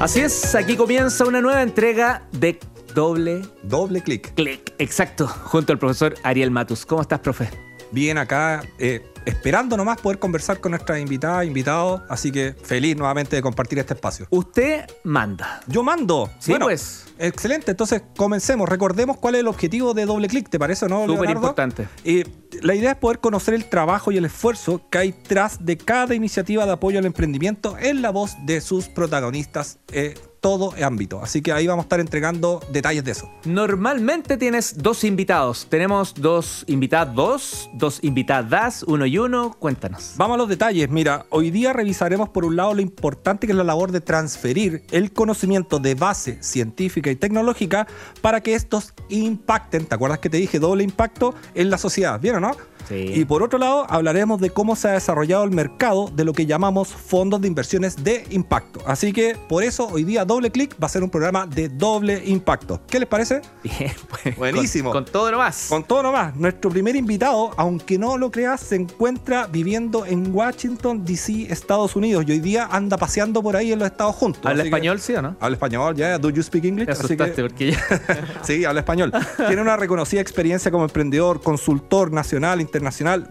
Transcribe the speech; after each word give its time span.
Así 0.00 0.20
es, 0.20 0.54
aquí 0.54 0.76
comienza 0.76 1.24
una 1.24 1.40
nueva 1.40 1.60
entrega 1.60 2.22
de 2.30 2.60
Doble 2.94 3.42
Doble 3.64 4.00
clic. 4.00 4.32
Clic. 4.34 4.72
Exacto, 4.78 5.26
junto 5.26 5.72
al 5.72 5.80
profesor 5.80 6.14
Ariel 6.22 6.52
Matus. 6.52 6.86
¿Cómo 6.86 7.02
estás, 7.02 7.18
profe? 7.18 7.67
Bien 7.90 8.18
acá, 8.18 8.62
eh, 8.78 9.02
esperando 9.24 9.76
nomás 9.76 10.00
poder 10.00 10.18
conversar 10.18 10.60
con 10.60 10.70
nuestra 10.70 10.98
invitada, 10.98 11.44
invitados, 11.44 12.02
así 12.08 12.30
que 12.30 12.54
feliz 12.62 12.96
nuevamente 12.96 13.36
de 13.36 13.42
compartir 13.42 13.78
este 13.78 13.94
espacio. 13.94 14.26
Usted 14.30 14.84
manda. 15.04 15.60
Yo 15.66 15.82
mando. 15.82 16.30
Sí, 16.38 16.54
pues. 16.60 17.06
Excelente, 17.18 17.72
entonces 17.72 18.02
comencemos. 18.16 18.68
Recordemos 18.68 19.16
cuál 19.16 19.34
es 19.34 19.40
el 19.40 19.48
objetivo 19.48 19.92
de 19.92 20.06
Doble 20.06 20.28
Clic, 20.28 20.48
¿te 20.48 20.58
parece 20.58 20.84
o 20.84 20.88
no? 20.88 21.06
Súper 21.06 21.30
importante. 21.30 21.88
Eh, 22.04 22.24
la 22.62 22.74
idea 22.74 22.92
es 22.92 22.96
poder 22.96 23.18
conocer 23.18 23.54
el 23.54 23.68
trabajo 23.68 24.12
y 24.12 24.16
el 24.16 24.24
esfuerzo 24.24 24.82
que 24.88 24.98
hay 24.98 25.12
tras 25.12 25.64
de 25.64 25.76
cada 25.76 26.14
iniciativa 26.14 26.64
de 26.64 26.72
apoyo 26.72 26.98
al 26.98 27.06
emprendimiento 27.06 27.76
en 27.78 28.02
la 28.02 28.10
voz 28.10 28.36
de 28.46 28.60
sus 28.60 28.88
protagonistas 28.88 29.78
en 29.92 30.14
todo 30.40 30.72
ámbito. 30.82 31.20
Así 31.22 31.42
que 31.42 31.52
ahí 31.52 31.66
vamos 31.66 31.84
a 31.84 31.86
estar 31.86 32.00
entregando 32.00 32.60
detalles 32.70 33.04
de 33.04 33.12
eso. 33.12 33.30
Normalmente 33.44 34.36
tienes 34.36 34.78
dos 34.78 35.04
invitados. 35.04 35.66
Tenemos 35.68 36.14
dos 36.14 36.64
invitados, 36.66 37.70
dos 37.74 37.98
invitadas, 38.02 38.82
uno 38.84 39.06
y 39.06 39.18
uno. 39.18 39.56
Cuéntanos. 39.58 40.14
Vamos 40.16 40.34
a 40.36 40.38
los 40.38 40.48
detalles. 40.48 40.88
Mira, 40.88 41.26
hoy 41.30 41.50
día 41.50 41.72
revisaremos 41.72 42.28
por 42.28 42.44
un 42.44 42.56
lado 42.56 42.74
lo 42.74 42.80
importante 42.80 43.46
que 43.46 43.52
es 43.52 43.56
la 43.56 43.64
labor 43.64 43.92
de 43.92 44.00
transferir 44.00 44.84
el 44.90 45.12
conocimiento 45.12 45.78
de 45.78 45.94
base 45.94 46.42
científica 46.42 47.10
y 47.10 47.16
tecnológica 47.16 47.86
para 48.20 48.40
que 48.40 48.54
estos 48.54 48.94
impacten, 49.08 49.86
¿te 49.86 49.94
acuerdas 49.94 50.18
que 50.18 50.30
te 50.30 50.36
dije 50.36 50.58
doble 50.58 50.84
impacto 50.84 51.34
en 51.54 51.70
la 51.70 51.78
sociedad? 51.78 52.20
¿Bien 52.20 52.36
o 52.36 52.40
no? 52.40 52.52
Sí. 52.88 53.12
Y 53.14 53.24
por 53.24 53.42
otro 53.42 53.58
lado, 53.58 53.86
hablaremos 53.88 54.40
de 54.40 54.50
cómo 54.50 54.74
se 54.76 54.88
ha 54.88 54.92
desarrollado 54.92 55.44
el 55.44 55.50
mercado 55.50 56.10
de 56.14 56.24
lo 56.24 56.32
que 56.32 56.46
llamamos 56.46 56.88
fondos 56.88 57.40
de 57.40 57.48
inversiones 57.48 58.02
de 58.02 58.24
impacto. 58.30 58.80
Así 58.86 59.12
que 59.12 59.36
por 59.48 59.62
eso 59.62 59.86
hoy 59.88 60.04
día 60.04 60.24
Doble 60.24 60.50
Clic 60.50 60.74
va 60.82 60.86
a 60.86 60.88
ser 60.88 61.02
un 61.02 61.10
programa 61.10 61.46
de 61.46 61.68
doble 61.68 62.22
impacto. 62.26 62.80
¿Qué 62.88 62.98
les 62.98 63.08
parece? 63.08 63.42
Bien, 63.62 63.92
pues, 64.22 64.36
Buenísimo. 64.36 64.90
Con, 64.92 65.04
con 65.04 65.12
todo 65.12 65.30
nomás. 65.30 65.66
Con 65.68 65.84
todo 65.84 66.02
nomás, 66.02 66.34
nuestro 66.36 66.70
primer 66.70 66.96
invitado, 66.96 67.50
aunque 67.56 67.98
no 67.98 68.16
lo 68.16 68.30
creas, 68.30 68.60
se 68.60 68.76
encuentra 68.76 69.46
viviendo 69.46 70.06
en 70.06 70.34
Washington, 70.34 71.04
D.C., 71.04 71.46
Estados 71.50 71.94
Unidos. 71.96 72.24
Y 72.26 72.32
hoy 72.32 72.40
día 72.40 72.68
anda 72.70 72.96
paseando 72.96 73.42
por 73.42 73.56
ahí 73.56 73.72
en 73.72 73.78
los 73.80 73.90
Estados 73.90 74.16
Juntos. 74.16 74.40
¿Habla 74.46 74.62
que- 74.62 74.68
español, 74.68 75.00
sí 75.00 75.14
o 75.14 75.22
no? 75.22 75.36
Habla 75.40 75.56
español, 75.56 75.94
ya. 75.94 76.18
¿Do 76.18 76.30
you 76.30 76.42
speak 76.42 76.64
English? 76.64 76.86
Te 76.86 76.92
que- 76.94 76.98
asustaste 77.04 77.42
porque 77.42 77.72
ya... 77.72 77.78
sí, 78.42 78.64
habla 78.64 78.80
español. 78.80 79.12
Tiene 79.36 79.60
una 79.60 79.76
reconocida 79.76 80.20
experiencia 80.20 80.70
como 80.70 80.84
emprendedor, 80.84 81.42
consultor 81.42 82.10
nacional, 82.12 82.60
internacional, 82.60 82.77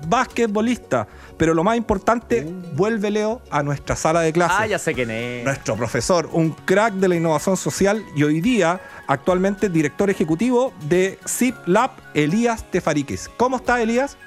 basquetbolista. 0.08 1.08
Pero 1.38 1.54
lo 1.54 1.64
más 1.64 1.78
importante, 1.78 2.48
vuelve 2.74 3.12
Leo 3.12 3.42
a 3.50 3.64
nuestra 3.64 3.96
sala 3.96 4.22
de 4.22 4.34
clases. 4.34 4.58
Uh. 4.58 4.62
ah, 4.64 4.68
ya 4.68 4.80
sé 4.80 4.94
quién 4.94 5.12
es. 5.12 5.44
Nuestro 5.44 5.76
profesor, 5.76 6.30
un 6.32 6.52
crack 6.52 6.94
de 6.94 7.08
la 7.08 7.16
innovación 7.16 7.58
social 7.58 8.04
y 8.16 8.24
hoy 8.24 8.42
día 8.42 8.80
actualmente 9.08 9.70
director 9.70 10.10
ejecutivo 10.10 10.74
de 10.82 11.20
Zip 11.28 11.56
Lab, 11.66 11.92
Elías 12.14 12.70
Tefariquis. 12.72 13.30
¿Cómo 13.38 13.58
está 13.58 13.82
Elías? 13.82 14.18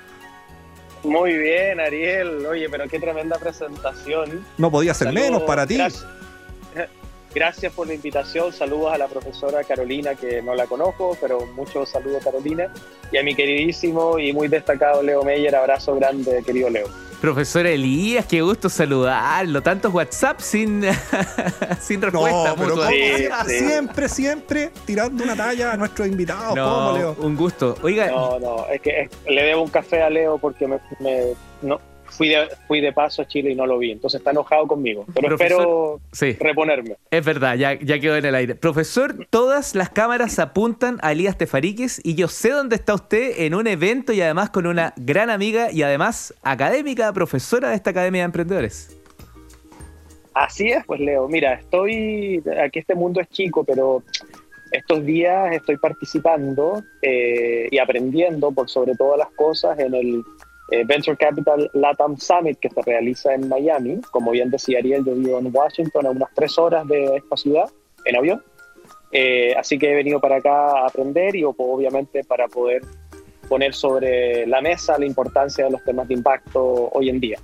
Muy 1.02 1.36
bien, 1.36 1.80
Ariel. 1.80 2.44
Oye, 2.46 2.68
pero 2.68 2.86
qué 2.88 2.98
tremenda 2.98 3.38
presentación. 3.38 4.44
No 4.58 4.70
podía 4.70 4.92
ser 4.94 5.08
Saludos, 5.08 5.24
menos 5.24 5.42
para 5.42 5.66
ti. 5.66 5.76
Gracias, 5.76 6.06
gracias 7.34 7.72
por 7.72 7.86
la 7.86 7.94
invitación. 7.94 8.52
Saludos 8.52 8.92
a 8.92 8.98
la 8.98 9.08
profesora 9.08 9.62
Carolina, 9.64 10.14
que 10.14 10.42
no 10.42 10.54
la 10.54 10.66
conozco, 10.66 11.16
pero 11.20 11.46
muchos 11.54 11.88
saludos, 11.88 12.22
Carolina. 12.24 12.72
Y 13.12 13.18
a 13.18 13.22
mi 13.22 13.34
queridísimo 13.34 14.18
y 14.18 14.32
muy 14.32 14.48
destacado 14.48 15.02
Leo 15.02 15.22
Meyer. 15.24 15.54
Abrazo 15.56 15.94
grande, 15.96 16.42
querido 16.44 16.70
Leo. 16.70 16.86
Profesor 17.20 17.66
Elías, 17.66 18.24
qué 18.24 18.40
gusto 18.40 18.70
saludarlo. 18.70 19.62
Tantos 19.62 19.92
WhatsApp 19.92 20.40
sin, 20.40 20.82
sin 21.80 22.00
respuesta 22.00 22.48
No, 22.50 22.56
pero 22.56 22.68
mutua. 22.70 22.86
¿cómo? 22.86 22.96
Sí, 22.96 23.28
sí. 23.46 23.58
siempre, 23.66 24.08
siempre 24.08 24.70
tirando 24.86 25.22
una 25.24 25.36
talla 25.36 25.72
a 25.72 25.76
nuestros 25.76 26.08
invitados. 26.08 26.54
No, 26.56 26.64
¿Cómo, 26.74 26.96
Leo? 26.98 27.16
un 27.20 27.36
gusto. 27.36 27.76
Oiga, 27.82 28.06
No, 28.06 28.38
no, 28.38 28.66
es 28.72 28.80
que 28.80 29.02
es- 29.02 29.10
le 29.28 29.42
debo 29.42 29.62
un 29.62 29.68
café 29.68 30.02
a 30.02 30.08
Leo 30.08 30.38
porque 30.38 30.66
me, 30.66 30.78
me- 31.00 31.34
no, 31.60 31.78
fui, 32.10 32.28
de, 32.28 32.48
fui 32.68 32.80
de 32.80 32.92
paso 32.92 33.22
a 33.22 33.26
Chile 33.26 33.50
y 33.50 33.54
no 33.54 33.66
lo 33.66 33.78
vi. 33.78 33.92
Entonces 33.92 34.18
está 34.20 34.30
enojado 34.30 34.66
conmigo. 34.66 35.04
Pero 35.14 35.28
Profesor- 35.28 35.60
espero 35.60 36.00
sí. 36.12 36.36
reponerme. 36.38 36.96
Es 37.10 37.24
verdad, 37.24 37.56
ya, 37.56 37.74
ya 37.74 37.98
quedó 37.98 38.16
en 38.16 38.24
el 38.24 38.34
aire. 38.34 38.54
Profesor, 38.54 39.26
todas 39.30 39.74
las 39.74 39.90
cámaras 39.90 40.38
apuntan 40.38 40.98
a 41.02 41.12
Elías 41.12 41.38
Tefariquis 41.38 42.00
y 42.04 42.14
yo 42.14 42.28
sé 42.28 42.50
dónde 42.50 42.76
está 42.76 42.94
usted 42.94 43.32
en 43.38 43.54
un 43.54 43.66
evento 43.66 44.12
y 44.12 44.20
además 44.20 44.50
con 44.50 44.66
una 44.66 44.92
gran 44.96 45.30
amiga 45.30 45.72
y 45.72 45.82
además 45.82 46.34
académica, 46.42 47.12
profesora 47.12 47.70
de 47.70 47.76
esta 47.76 47.90
Academia 47.90 48.22
de 48.22 48.26
Emprendedores. 48.26 48.96
Así 50.34 50.70
es, 50.70 50.84
pues 50.86 51.00
Leo. 51.00 51.28
Mira, 51.28 51.54
estoy, 51.54 52.42
aquí 52.64 52.78
este 52.78 52.94
mundo 52.94 53.20
es 53.20 53.28
chico, 53.30 53.64
pero 53.64 54.02
estos 54.70 55.04
días 55.04 55.52
estoy 55.52 55.76
participando 55.78 56.82
eh, 57.02 57.66
y 57.70 57.78
aprendiendo 57.78 58.52
por 58.52 58.70
sobre 58.70 58.94
todas 58.94 59.18
las 59.18 59.30
cosas 59.30 59.78
en 59.80 59.92
el 59.94 60.22
eh, 60.70 60.84
Venture 60.84 61.16
Capital 61.16 61.70
Latam 61.74 62.16
Summit 62.16 62.58
que 62.58 62.70
se 62.70 62.82
realiza 62.82 63.34
en 63.34 63.48
Miami. 63.48 64.00
Como 64.10 64.30
bien 64.30 64.50
decía 64.50 64.78
Ariel, 64.78 65.04
yo 65.04 65.14
vivo 65.14 65.38
en 65.38 65.54
Washington, 65.54 66.06
a 66.06 66.10
unas 66.10 66.30
tres 66.34 66.56
horas 66.58 66.86
de 66.86 67.16
esta 67.16 67.36
ciudad, 67.36 67.70
en 68.04 68.16
avión. 68.16 68.42
Eh, 69.12 69.54
así 69.56 69.78
que 69.78 69.90
he 69.90 69.94
venido 69.94 70.20
para 70.20 70.36
acá 70.36 70.82
a 70.82 70.86
aprender 70.86 71.34
y 71.34 71.42
obviamente 71.44 72.22
para 72.22 72.46
poder 72.46 72.82
poner 73.48 73.74
sobre 73.74 74.46
la 74.46 74.60
mesa 74.60 74.96
la 74.96 75.06
importancia 75.06 75.64
de 75.64 75.72
los 75.72 75.84
temas 75.84 76.06
de 76.06 76.14
impacto 76.14 76.88
hoy 76.92 77.08
en 77.08 77.18
día. 77.18 77.38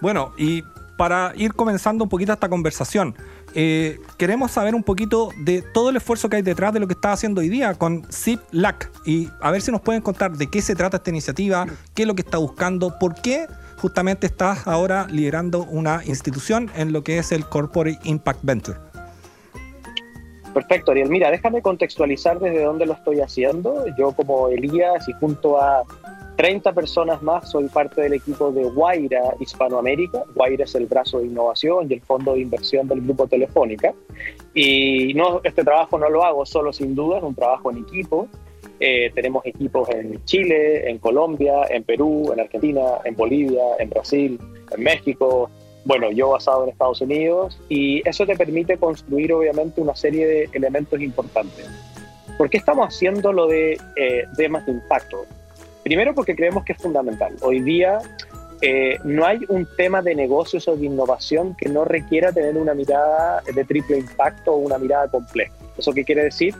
Bueno, 0.00 0.32
y 0.38 0.62
para 0.96 1.32
ir 1.36 1.52
comenzando 1.52 2.04
un 2.04 2.10
poquito 2.10 2.32
esta 2.32 2.48
conversación, 2.48 3.14
eh, 3.58 4.00
queremos 4.18 4.50
saber 4.50 4.74
un 4.74 4.82
poquito 4.82 5.30
de 5.38 5.62
todo 5.62 5.88
el 5.88 5.96
esfuerzo 5.96 6.28
que 6.28 6.36
hay 6.36 6.42
detrás 6.42 6.74
de 6.74 6.80
lo 6.80 6.86
que 6.86 6.92
está 6.92 7.12
haciendo 7.12 7.40
hoy 7.40 7.48
día 7.48 7.72
con 7.72 8.04
Zip 8.12 8.38
Lac 8.50 8.90
y 9.06 9.30
a 9.40 9.50
ver 9.50 9.62
si 9.62 9.72
nos 9.72 9.80
pueden 9.80 10.02
contar 10.02 10.32
de 10.32 10.50
qué 10.50 10.60
se 10.60 10.74
trata 10.74 10.98
esta 10.98 11.08
iniciativa, 11.08 11.64
qué 11.94 12.02
es 12.02 12.06
lo 12.06 12.14
que 12.14 12.20
está 12.20 12.36
buscando, 12.36 12.98
por 12.98 13.14
qué 13.14 13.46
justamente 13.78 14.26
estás 14.26 14.66
ahora 14.66 15.06
liderando 15.10 15.64
una 15.64 16.02
institución 16.04 16.70
en 16.76 16.92
lo 16.92 17.02
que 17.02 17.16
es 17.16 17.32
el 17.32 17.46
Corporate 17.46 17.98
Impact 18.04 18.40
Venture. 18.42 18.78
Perfecto, 20.52 20.90
Ariel. 20.90 21.08
Mira, 21.08 21.30
déjame 21.30 21.62
contextualizar 21.62 22.38
desde 22.38 22.62
dónde 22.62 22.84
lo 22.84 22.92
estoy 22.92 23.22
haciendo. 23.22 23.86
Yo 23.96 24.12
como 24.12 24.48
Elías 24.48 25.08
y 25.08 25.14
junto 25.14 25.58
a 25.58 25.82
30 26.36 26.72
personas 26.72 27.22
más 27.22 27.50
soy 27.50 27.68
parte 27.68 28.02
del 28.02 28.12
equipo 28.12 28.52
de 28.52 28.64
Guaira 28.64 29.34
Hispanoamérica. 29.40 30.22
Guaira 30.34 30.64
es 30.64 30.74
el 30.74 30.86
brazo 30.86 31.20
de 31.20 31.26
innovación 31.26 31.86
y 31.90 31.94
el 31.94 32.02
fondo 32.02 32.34
de 32.34 32.40
inversión 32.40 32.86
del 32.88 33.00
grupo 33.00 33.26
Telefónica. 33.26 33.94
Y 34.54 35.16
este 35.44 35.64
trabajo 35.64 35.98
no 35.98 36.10
lo 36.10 36.24
hago 36.24 36.44
solo 36.44 36.72
sin 36.72 36.94
duda, 36.94 37.18
es 37.18 37.24
un 37.24 37.34
trabajo 37.34 37.70
en 37.70 37.78
equipo. 37.78 38.28
Eh, 38.78 39.10
tenemos 39.14 39.46
equipos 39.46 39.88
en 39.88 40.22
Chile, 40.24 40.90
en 40.90 40.98
Colombia, 40.98 41.62
en 41.70 41.82
Perú, 41.84 42.30
en 42.32 42.40
Argentina, 42.40 42.82
en 43.04 43.16
Bolivia, 43.16 43.62
en 43.78 43.88
Brasil, 43.88 44.38
en 44.76 44.82
México, 44.82 45.50
bueno, 45.86 46.10
yo 46.10 46.30
basado 46.30 46.64
en 46.64 46.70
Estados 46.70 47.00
Unidos, 47.00 47.58
y 47.68 48.06
eso 48.06 48.26
te 48.26 48.36
permite 48.36 48.76
construir 48.76 49.32
obviamente 49.32 49.80
una 49.80 49.94
serie 49.94 50.26
de 50.26 50.50
elementos 50.52 51.00
importantes. 51.00 51.70
¿Por 52.36 52.50
qué 52.50 52.58
estamos 52.58 52.88
haciendo 52.88 53.32
lo 53.32 53.46
de 53.46 53.78
eh, 53.96 54.24
temas 54.36 54.66
de 54.66 54.72
impacto? 54.72 55.24
Primero 55.86 56.16
porque 56.16 56.34
creemos 56.34 56.64
que 56.64 56.72
es 56.72 56.78
fundamental. 56.82 57.36
Hoy 57.42 57.60
día 57.60 58.00
eh, 58.60 58.98
no 59.04 59.24
hay 59.24 59.38
un 59.48 59.68
tema 59.76 60.02
de 60.02 60.16
negocios 60.16 60.66
o 60.66 60.76
de 60.76 60.84
innovación 60.84 61.54
que 61.54 61.68
no 61.68 61.84
requiera 61.84 62.32
tener 62.32 62.56
una 62.56 62.74
mirada 62.74 63.40
de 63.42 63.64
triple 63.64 63.98
impacto 63.98 64.54
o 64.54 64.56
una 64.56 64.78
mirada 64.78 65.06
compleja. 65.06 65.52
¿Eso 65.78 65.92
qué 65.92 66.02
quiere 66.02 66.24
decir? 66.24 66.56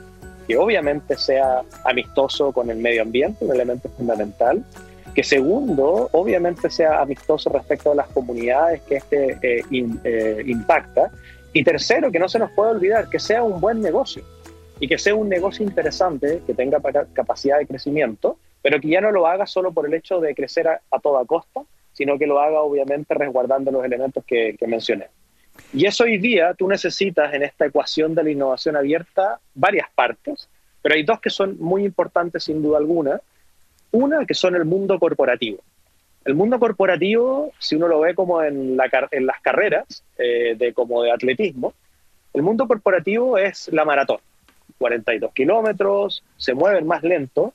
Que 0.47 0.57
obviamente 0.57 1.17
sea 1.17 1.63
amistoso 1.83 2.53
con 2.53 2.71
el 2.71 2.79
medio 2.79 3.03
ambiente, 3.03 3.45
un 3.45 3.53
elemento 3.53 3.89
fundamental, 3.89 4.65
que 5.13 5.25
segundo, 5.25 6.09
obviamente 6.13 6.71
sea 6.71 7.01
amistoso 7.01 7.51
respecto 7.51 7.91
a 7.91 7.97
las 7.97 8.07
comunidades 8.07 8.81
que 8.83 8.95
este 8.95 9.39
eh, 9.43 9.65
eh, 10.05 10.43
impacta, 10.47 11.11
y 11.53 11.65
tercero, 11.65 12.13
que 12.13 12.21
no 12.21 12.29
se 12.29 12.39
nos 12.39 12.53
puede 12.53 12.71
olvidar, 12.71 13.09
que 13.09 13.19
sea 13.19 13.43
un 13.43 13.61
buen 13.61 13.81
negocio, 13.81 14.23
y 14.79 14.87
que 14.87 14.99
sea 14.99 15.17
un 15.17 15.29
negocio 15.29 15.67
interesante, 15.67 16.43
que 16.47 16.55
tenga 16.55 16.79
capacidad 17.13 17.59
de 17.59 17.67
crecimiento, 17.67 18.39
pero 18.67 18.81
que 18.81 18.89
ya 18.89 19.01
no 19.01 19.13
lo 19.13 19.29
haga 19.29 19.47
solo 19.47 19.71
por 19.71 19.87
el 19.87 19.95
hecho 19.95 20.19
de 20.19 20.35
crecer 20.35 20.67
a, 20.67 20.81
a 20.91 20.99
toda 20.99 21.25
costa, 21.25 21.61
sino 21.93 22.19
que 22.19 22.27
lo 22.27 22.41
haga 22.41 22.63
obviamente 22.63 23.15
resguardando 23.15 23.71
los 23.71 23.85
elementos 23.85 24.25
que, 24.25 24.57
que 24.59 24.67
mencioné. 24.67 25.07
Y 25.73 25.87
eso 25.87 26.03
hoy 26.03 26.19
día 26.19 26.53
tú 26.53 26.67
necesitas 26.67 27.33
en 27.33 27.45
esta 27.45 27.67
ecuación 27.67 28.17
de 28.17 28.25
la 28.25 28.31
innovación 28.33 28.75
abierta 28.75 29.39
varias 29.55 29.87
partes, 29.95 30.49
pero 30.83 30.97
hay 30.97 31.05
dos 31.05 31.21
que 31.21 31.31
son 31.31 31.57
muy 31.61 31.85
importantes 31.85 32.43
sin 32.43 32.61
duda 32.61 32.79
alguna. 32.79 33.21
Una 33.93 34.27
que 34.27 34.35
son 34.35 34.57
el 34.57 34.65
mundo 34.65 34.99
corporativo. 34.99 35.59
El 36.25 36.35
mundo 36.35 36.59
corporativo, 36.59 37.53
si 37.61 37.77
uno 37.77 37.87
lo 37.87 38.01
ve 38.01 38.17
como 38.17 38.43
en, 38.43 38.77
la 38.77 38.91
en 39.13 39.27
las 39.27 39.41
carreras 39.43 40.03
eh, 40.19 40.57
de, 40.59 40.73
como 40.73 41.05
de 41.05 41.13
atletismo, 41.13 41.73
el 42.35 42.43
mundo 42.43 42.67
corporativo 42.67 43.39
es 43.39 43.69
la 43.73 43.85
maratón. 43.85 44.19
42 44.79 45.33
kilómetros, 45.35 46.25
se 46.37 46.53
mueven 46.53 46.85
más 46.85 47.05
lento, 47.05 47.55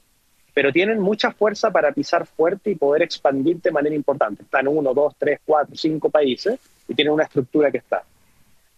pero 0.54 0.72
tienen 0.72 1.00
mucha 1.00 1.32
fuerza 1.32 1.72
para 1.72 1.92
pisar 1.92 2.26
fuerte 2.26 2.72
y 2.72 2.76
poder 2.76 3.04
expandir 3.04 3.62
de 3.62 3.72
manera 3.72 3.96
importante. 3.96 4.44
Están 4.44 4.68
uno, 4.68 4.94
dos, 4.94 5.16
tres, 5.18 5.40
cuatro, 5.46 5.76
cinco 5.76 6.10
países 6.10 6.60
y 6.88 6.94
tienen 6.94 7.14
una 7.14 7.24
estructura 7.24 7.72
que 7.72 7.78
está. 7.78 8.04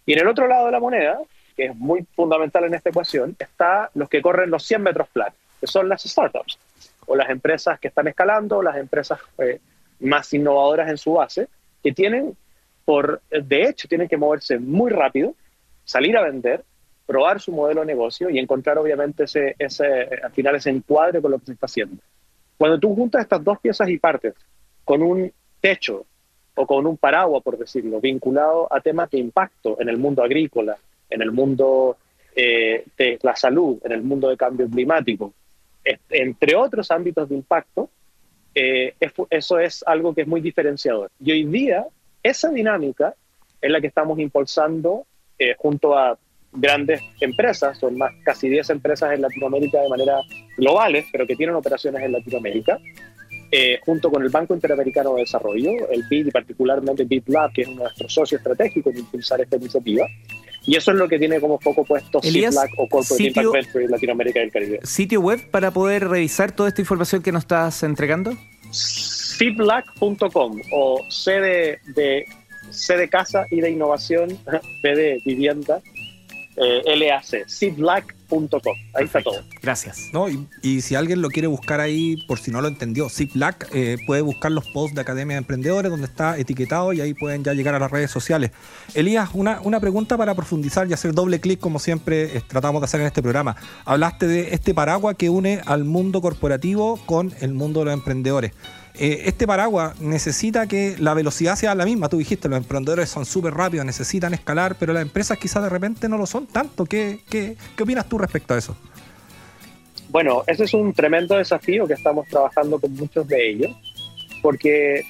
Y 0.06 0.12
en 0.12 0.20
el 0.20 0.28
otro 0.28 0.46
lado 0.46 0.66
de 0.66 0.72
la 0.72 0.80
moneda, 0.80 1.18
que 1.56 1.66
es 1.66 1.76
muy 1.76 2.04
fundamental 2.14 2.64
en 2.64 2.74
esta 2.74 2.90
ecuación, 2.90 3.34
está 3.38 3.90
los 3.94 4.08
que 4.08 4.22
corren 4.22 4.50
los 4.50 4.64
100 4.64 4.82
metros 4.82 5.08
planos, 5.08 5.34
que 5.60 5.66
son 5.66 5.88
las 5.88 6.02
startups, 6.02 6.58
o 7.06 7.16
las 7.16 7.30
empresas 7.30 7.80
que 7.80 7.88
están 7.88 8.08
escalando, 8.08 8.58
o 8.58 8.62
las 8.62 8.76
empresas 8.76 9.18
eh, 9.38 9.60
más 10.00 10.32
innovadoras 10.32 10.90
en 10.90 10.98
su 10.98 11.14
base, 11.14 11.48
que 11.82 11.92
tienen, 11.92 12.36
por, 12.84 13.20
de 13.30 13.68
hecho, 13.68 13.88
tienen 13.88 14.08
que 14.08 14.16
moverse 14.16 14.58
muy 14.58 14.90
rápido, 14.90 15.34
salir 15.84 16.16
a 16.16 16.22
vender, 16.22 16.64
probar 17.06 17.40
su 17.40 17.52
modelo 17.52 17.80
de 17.80 17.86
negocio 17.86 18.30
y 18.30 18.38
encontrar 18.38 18.78
obviamente 18.78 19.24
ese, 19.24 19.54
ese, 19.58 19.86
al 20.22 20.32
final 20.32 20.56
ese 20.56 20.70
encuadre 20.70 21.20
con 21.20 21.30
lo 21.30 21.38
que 21.38 21.46
se 21.46 21.52
está 21.52 21.66
haciendo. 21.66 21.96
Cuando 22.56 22.78
tú 22.78 22.94
juntas 22.94 23.22
estas 23.22 23.42
dos 23.42 23.58
piezas 23.58 23.88
y 23.88 23.98
partes 23.98 24.34
con 24.84 25.02
un 25.02 25.32
techo 25.60 26.06
o 26.54 26.66
con 26.66 26.86
un 26.86 26.96
paraguas, 26.96 27.42
por 27.42 27.58
decirlo, 27.58 28.00
vinculado 28.00 28.72
a 28.72 28.80
temas 28.80 29.10
de 29.10 29.18
impacto 29.18 29.76
en 29.80 29.88
el 29.88 29.98
mundo 29.98 30.22
agrícola, 30.22 30.76
en 31.10 31.20
el 31.20 31.32
mundo 31.32 31.96
eh, 32.34 32.84
de 32.96 33.18
la 33.22 33.34
salud, 33.34 33.78
en 33.84 33.92
el 33.92 34.02
mundo 34.02 34.28
de 34.28 34.36
cambio 34.36 34.68
climático, 34.68 35.32
entre 36.10 36.56
otros 36.56 36.90
ámbitos 36.90 37.28
de 37.28 37.34
impacto, 37.34 37.90
eh, 38.54 38.94
eso 39.30 39.58
es 39.58 39.84
algo 39.86 40.14
que 40.14 40.22
es 40.22 40.28
muy 40.28 40.40
diferenciador. 40.40 41.10
Y 41.20 41.32
hoy 41.32 41.44
día, 41.44 41.86
esa 42.22 42.50
dinámica 42.50 43.14
es 43.60 43.70
la 43.70 43.80
que 43.80 43.88
estamos 43.88 44.18
impulsando 44.18 45.06
eh, 45.38 45.54
junto 45.58 45.96
a 45.98 46.16
grandes 46.54 47.00
empresas, 47.20 47.78
son 47.78 47.98
más 47.98 48.12
casi 48.24 48.48
10 48.48 48.70
empresas 48.70 49.12
en 49.12 49.22
Latinoamérica 49.22 49.80
de 49.80 49.88
manera 49.88 50.20
globales, 50.56 51.06
pero 51.12 51.26
que 51.26 51.36
tienen 51.36 51.56
operaciones 51.56 52.02
en 52.02 52.12
Latinoamérica, 52.12 52.78
eh, 53.50 53.78
junto 53.84 54.10
con 54.10 54.22
el 54.22 54.30
Banco 54.30 54.54
Interamericano 54.54 55.14
de 55.14 55.20
Desarrollo, 55.20 55.88
el 55.90 56.04
BID 56.08 56.28
y 56.28 56.30
particularmente 56.30 57.04
BID 57.04 57.22
que 57.54 57.62
es 57.62 57.68
uno 57.68 57.78
de 57.78 57.82
nuestros 57.84 58.12
socios 58.12 58.40
estratégicos 58.40 58.92
de 58.94 59.00
impulsar 59.00 59.40
esta 59.40 59.56
iniciativa. 59.56 60.06
Y 60.66 60.76
eso 60.76 60.92
es 60.92 60.96
lo 60.96 61.08
que 61.08 61.18
tiene 61.18 61.40
como 61.40 61.58
foco 61.58 61.84
puesto 61.84 62.20
CIPLAC 62.22 62.70
o 62.78 62.88
Corporate 62.88 63.22
Impact 63.22 63.52
Venture 63.52 63.84
en 63.84 63.90
Latinoamérica 63.90 64.40
y 64.40 64.42
el 64.44 64.50
Caribe. 64.50 64.80
¿Sitio 64.82 65.20
web 65.20 65.50
para 65.50 65.70
poder 65.70 66.08
revisar 66.08 66.52
toda 66.52 66.70
esta 66.70 66.80
información 66.80 67.22
que 67.22 67.32
nos 67.32 67.42
estás 67.42 67.82
entregando? 67.82 68.32
CIPLAC.com 68.72 70.60
o 70.72 71.04
C 71.10 71.32
de, 71.40 72.24
C 72.70 72.96
de 72.96 73.08
casa 73.08 73.46
y 73.50 73.60
de 73.60 73.70
innovación, 73.70 74.38
B 74.82 74.96
de 74.96 75.20
vivienda, 75.24 75.82
eh, 76.56 76.96
LAC, 76.96 77.48
ziplag.com. 77.48 78.76
Ahí 78.94 79.04
está 79.04 79.22
todo. 79.22 79.42
Gracias. 79.62 80.10
No, 80.12 80.26
y, 80.28 80.80
si 80.80 80.94
alguien 80.94 81.22
lo 81.22 81.28
quiere 81.28 81.48
buscar 81.48 81.80
ahí, 81.80 82.16
por 82.26 82.38
si 82.38 82.50
no 82.50 82.60
lo 82.60 82.68
entendió, 82.68 83.08
Ziplag, 83.08 83.56
eh, 83.72 83.96
puede 84.06 84.22
buscar 84.22 84.52
los 84.52 84.66
posts 84.68 84.94
de 84.94 85.00
Academia 85.00 85.34
de 85.34 85.38
Emprendedores 85.38 85.90
donde 85.90 86.06
está 86.06 86.38
etiquetado 86.38 86.92
y 86.92 87.00
ahí 87.00 87.14
pueden 87.14 87.44
ya 87.44 87.54
llegar 87.54 87.74
a 87.74 87.78
las 87.78 87.90
redes 87.90 88.10
sociales. 88.10 88.50
Elías, 88.94 89.30
una, 89.34 89.60
una 89.62 89.80
pregunta 89.80 90.16
para 90.16 90.34
profundizar 90.34 90.88
y 90.88 90.92
hacer 90.92 91.12
doble 91.12 91.40
clic 91.40 91.60
como 91.60 91.78
siempre 91.78 92.36
eh, 92.36 92.42
tratamos 92.46 92.80
de 92.80 92.84
hacer 92.84 93.00
en 93.00 93.06
este 93.06 93.22
programa. 93.22 93.56
Hablaste 93.84 94.26
de 94.26 94.54
este 94.54 94.74
paraguas 94.74 95.16
que 95.16 95.30
une 95.30 95.60
al 95.66 95.84
mundo 95.84 96.20
corporativo 96.20 96.98
con 97.06 97.32
el 97.40 97.54
mundo 97.54 97.80
de 97.80 97.86
los 97.86 97.94
emprendedores. 97.94 98.52
Eh, 98.96 99.22
este 99.26 99.46
paraguas 99.46 100.00
necesita 100.00 100.68
que 100.68 100.94
la 100.98 101.14
velocidad 101.14 101.56
sea 101.56 101.74
la 101.74 101.84
misma. 101.84 102.08
Tú 102.08 102.18
dijiste, 102.18 102.48
los 102.48 102.58
emprendedores 102.58 103.08
son 103.08 103.24
súper 103.24 103.52
rápidos, 103.54 103.84
necesitan 103.84 104.34
escalar, 104.34 104.76
pero 104.78 104.92
las 104.92 105.02
empresas 105.02 105.36
quizás 105.38 105.62
de 105.64 105.68
repente 105.68 106.08
no 106.08 106.16
lo 106.16 106.26
son 106.26 106.46
tanto. 106.46 106.84
¿Qué, 106.84 107.20
qué, 107.28 107.56
qué 107.76 107.82
opinas 107.82 108.08
tú 108.08 108.18
respecto 108.18 108.54
a 108.54 108.58
eso? 108.58 108.76
Bueno, 110.10 110.44
ese 110.46 110.64
es 110.64 110.74
un 110.74 110.92
tremendo 110.92 111.36
desafío 111.36 111.88
que 111.88 111.94
estamos 111.94 112.28
trabajando 112.28 112.78
con 112.78 112.94
muchos 112.94 113.26
de 113.26 113.50
ellos, 113.50 113.72
porque 114.40 115.02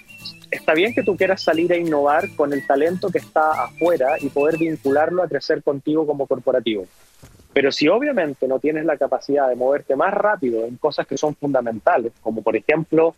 está 0.51 0.73
bien 0.73 0.95
que 0.95 1.03
tú 1.03 1.15
quieras 1.15 1.43
salir 1.43 1.71
a 1.75 1.77
innovar 1.77 2.35
con 2.37 2.55
el 2.55 2.67
talento 2.67 3.11
que 3.11 3.19
está 3.19 3.65
afuera 3.65 4.17
y 4.19 4.31
poder 4.31 4.57
vincularlo 4.57 5.23
a 5.23 5.29
crecer 5.29 5.63
contigo 5.63 6.07
como 6.07 6.27
corporativo. 6.27 6.87
Pero 7.53 7.71
si 7.71 7.87
obviamente 7.87 8.49
no 8.49 8.59
tienes 8.59 8.87
la 8.87 8.97
capacidad 8.97 9.49
de 9.49 9.57
moverte 9.57 9.95
más 9.95 10.15
rápido 10.15 10.65
en 10.65 10.77
cosas 10.77 11.07
que 11.07 11.19
son 11.19 11.35
fundamentales, 11.35 12.13
como 12.23 12.43
por 12.43 12.57
ejemplo 12.57 13.15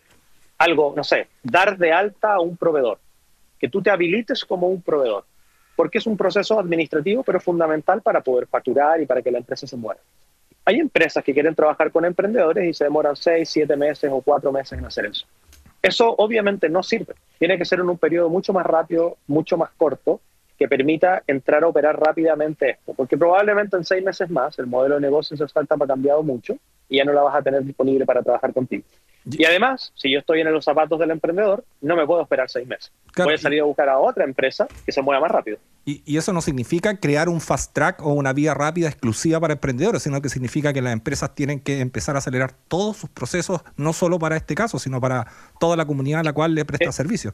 algo, 0.57 0.93
no 0.95 1.03
sé, 1.03 1.27
dar 1.43 1.77
de 1.77 1.91
alta 1.91 2.33
a 2.33 2.39
un 2.39 2.57
proveedor, 2.57 2.99
que 3.59 3.69
tú 3.69 3.81
te 3.81 3.89
habilites 3.89 4.45
como 4.45 4.67
un 4.67 4.81
proveedor, 4.81 5.25
porque 5.75 5.99
es 5.99 6.07
un 6.07 6.17
proceso 6.17 6.59
administrativo, 6.59 7.23
pero 7.23 7.39
fundamental 7.39 8.01
para 8.01 8.21
poder 8.21 8.47
facturar 8.47 9.01
y 9.01 9.05
para 9.05 9.21
que 9.21 9.31
la 9.31 9.37
empresa 9.37 9.67
se 9.67 9.77
mueva. 9.77 10.01
Hay 10.65 10.79
empresas 10.79 11.23
que 11.23 11.33
quieren 11.33 11.55
trabajar 11.55 11.91
con 11.91 12.03
emprendedores 12.03 12.67
y 12.67 12.73
se 12.73 12.83
demoran 12.83 13.15
seis, 13.15 13.49
siete 13.49 13.77
meses 13.77 14.09
o 14.11 14.21
cuatro 14.21 14.51
meses 14.51 14.77
en 14.77 14.85
hacer 14.85 15.05
eso. 15.05 15.25
Eso 15.81 16.13
obviamente 16.17 16.67
no 16.67 16.83
sirve. 16.83 17.13
Tiene 17.39 17.57
que 17.57 17.63
ser 17.63 17.79
en 17.79 17.89
un 17.89 17.97
periodo 17.97 18.29
mucho 18.29 18.51
más 18.51 18.65
rápido, 18.65 19.17
mucho 19.27 19.55
más 19.55 19.69
corto, 19.77 20.19
que 20.57 20.67
permita 20.67 21.23
entrar 21.27 21.63
a 21.63 21.67
operar 21.67 21.97
rápidamente 21.97 22.71
esto. 22.71 22.93
Porque 22.93 23.17
probablemente 23.17 23.77
en 23.77 23.85
seis 23.85 24.03
meses 24.03 24.29
más 24.29 24.57
el 24.59 24.67
modelo 24.67 24.95
de 24.95 25.01
negocio 25.01 25.35
esa 25.35 25.45
startup 25.45 25.83
ha 25.83 25.87
cambiado 25.87 26.23
mucho 26.23 26.57
y 26.89 26.97
ya 26.97 27.05
no 27.05 27.13
la 27.13 27.21
vas 27.21 27.35
a 27.35 27.41
tener 27.41 27.63
disponible 27.63 28.05
para 28.05 28.21
trabajar 28.21 28.53
contigo. 28.53 28.83
Y 29.29 29.43
además, 29.43 29.91
si 29.95 30.09
yo 30.09 30.19
estoy 30.19 30.39
en 30.39 30.51
los 30.53 30.63
zapatos 30.63 30.97
del 30.99 31.11
emprendedor, 31.11 31.65
no 31.81 31.97
me 31.97 32.05
puedo 32.05 32.21
esperar 32.21 32.49
seis 32.49 32.65
meses. 32.65 32.93
Voy 33.17 33.33
a 33.33 33.37
salir 33.37 33.59
a 33.59 33.65
buscar 33.65 33.89
a 33.89 33.99
otra 33.99 34.23
empresa 34.23 34.67
que 34.85 34.91
se 34.91 35.01
mueva 35.01 35.19
más 35.19 35.31
rápido. 35.31 35.57
Y, 35.83 36.17
eso 36.17 36.31
no 36.33 36.41
significa 36.41 36.97
crear 36.97 37.27
un 37.27 37.41
fast 37.41 37.73
track 37.73 38.05
o 38.05 38.13
una 38.13 38.31
vía 38.31 38.53
rápida 38.53 38.87
exclusiva 38.87 39.39
para 39.39 39.53
emprendedores, 39.53 40.03
sino 40.03 40.21
que 40.21 40.29
significa 40.29 40.71
que 40.71 40.81
las 40.81 40.93
empresas 40.93 41.33
tienen 41.35 41.59
que 41.59 41.81
empezar 41.81 42.15
a 42.15 42.19
acelerar 42.19 42.53
todos 42.67 42.97
sus 42.97 43.09
procesos, 43.09 43.61
no 43.75 43.91
solo 43.93 44.17
para 44.19 44.37
este 44.37 44.55
caso, 44.55 44.79
sino 44.79 45.01
para 45.01 45.27
toda 45.59 45.75
la 45.75 45.85
comunidad 45.85 46.21
a 46.21 46.23
la 46.23 46.33
cual 46.33 46.55
le 46.55 46.63
presta 46.63 46.91
servicio. 46.91 47.33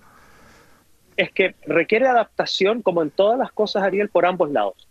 Es 1.15 1.31
que 1.31 1.55
requiere 1.67 2.07
adaptación, 2.07 2.81
como 2.81 3.03
en 3.03 3.11
todas 3.11 3.37
las 3.37 3.51
cosas, 3.51 3.83
Ariel, 3.83 4.09
por 4.09 4.25
ambos 4.25 4.51
lados. 4.51 4.87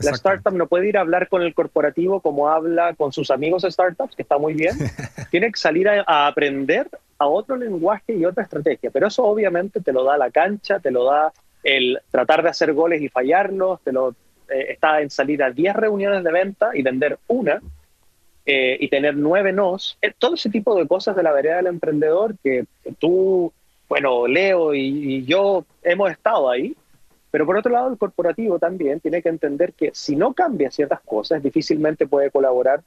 La 0.00 0.10
startup 0.10 0.52
no 0.52 0.66
puede 0.66 0.88
ir 0.88 0.98
a 0.98 1.02
hablar 1.02 1.28
con 1.28 1.42
el 1.42 1.54
corporativo 1.54 2.20
como 2.20 2.48
habla 2.48 2.94
con 2.94 3.12
sus 3.12 3.30
amigos 3.30 3.62
startups, 3.62 4.16
que 4.16 4.22
está 4.22 4.38
muy 4.38 4.54
bien. 4.54 4.76
Tiene 5.30 5.52
que 5.52 5.58
salir 5.58 5.88
a, 5.88 6.26
aprender 6.26 6.88
a 7.18 7.28
otro 7.28 7.56
lenguaje 7.56 8.14
y 8.14 8.24
otra 8.24 8.42
estrategia. 8.42 8.90
Pero 8.90 9.06
eso 9.06 9.24
obviamente 9.24 9.80
te 9.80 9.92
lo 9.92 10.02
da 10.02 10.18
la 10.18 10.30
cancha, 10.30 10.80
te 10.80 10.90
lo 10.90 11.04
da 11.04 11.32
el 11.62 12.00
tratar 12.10 12.42
de 12.42 12.50
hacer 12.50 12.72
goles 12.72 13.00
y 13.02 13.08
fallarlos, 13.08 13.80
te 13.82 13.92
lo 13.92 14.10
eh, 14.48 14.66
está 14.70 15.00
en 15.00 15.10
salir 15.10 15.42
a 15.42 15.50
10 15.50 15.76
reuniones 15.76 16.24
de 16.24 16.32
venta 16.32 16.70
y 16.74 16.82
vender 16.82 17.18
una 17.28 17.62
eh, 18.44 18.76
y 18.80 18.88
tener 18.88 19.16
nueve 19.16 19.52
nos. 19.52 19.96
Eh, 20.02 20.12
todo 20.18 20.34
ese 20.34 20.50
tipo 20.50 20.76
de 20.76 20.88
cosas 20.88 21.14
de 21.14 21.22
la 21.22 21.32
vereda 21.32 21.56
del 21.56 21.68
emprendedor 21.68 22.34
que 22.42 22.66
tú, 22.98 23.52
bueno, 23.88 24.26
Leo 24.26 24.74
y 24.74 25.24
yo 25.24 25.64
hemos 25.84 26.10
estado 26.10 26.50
ahí 26.50 26.76
pero 27.34 27.46
por 27.46 27.56
otro 27.56 27.72
lado, 27.72 27.90
el 27.90 27.98
corporativo 27.98 28.60
también 28.60 29.00
tiene 29.00 29.20
que 29.20 29.28
entender 29.28 29.72
que 29.72 29.90
si 29.92 30.14
no 30.14 30.34
cambia 30.34 30.70
ciertas 30.70 31.00
cosas, 31.00 31.42
difícilmente 31.42 32.06
puede 32.06 32.30
colaborar 32.30 32.84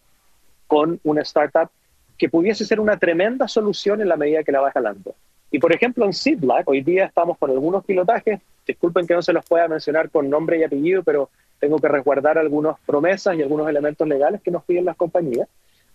con 0.68 1.02
una 1.04 1.22
startup 1.24 1.70
que 2.18 2.30
pudiese 2.30 2.64
ser 2.64 2.80
una 2.80 2.96
tremenda 2.96 3.50
solución 3.50 4.00
en 4.00 4.08
la 4.08 4.16
medida 4.16 4.46
que 4.46 4.54
la 4.54 4.62
va 4.62 4.72
jalando. 4.72 5.16
Y 5.52 5.60
por 5.60 5.74
ejemplo, 5.74 6.06
en 6.06 6.14
Seedlack, 6.14 6.66
hoy 6.70 6.80
día 6.80 7.04
estamos 7.04 7.38
con 7.38 7.52
algunos 7.52 7.84
pilotajes, 7.84 8.40
disculpen 8.66 9.06
que 9.06 9.16
no 9.16 9.22
se 9.22 9.34
los 9.34 9.44
pueda 9.44 9.68
mencionar 9.68 10.10
con 10.10 10.30
nombre 10.30 10.58
y 10.58 10.64
apellido, 10.64 11.04
pero 11.04 11.30
tengo 11.60 11.78
que 11.80 11.90
resguardar 11.90 12.38
algunas 12.38 12.80
promesas 12.86 13.36
y 13.36 13.42
algunos 13.42 13.68
elementos 13.68 14.08
legales 14.08 14.42
que 14.42 14.52
nos 14.52 14.64
piden 14.64 14.86
las 14.86 14.96
compañías, 14.96 15.50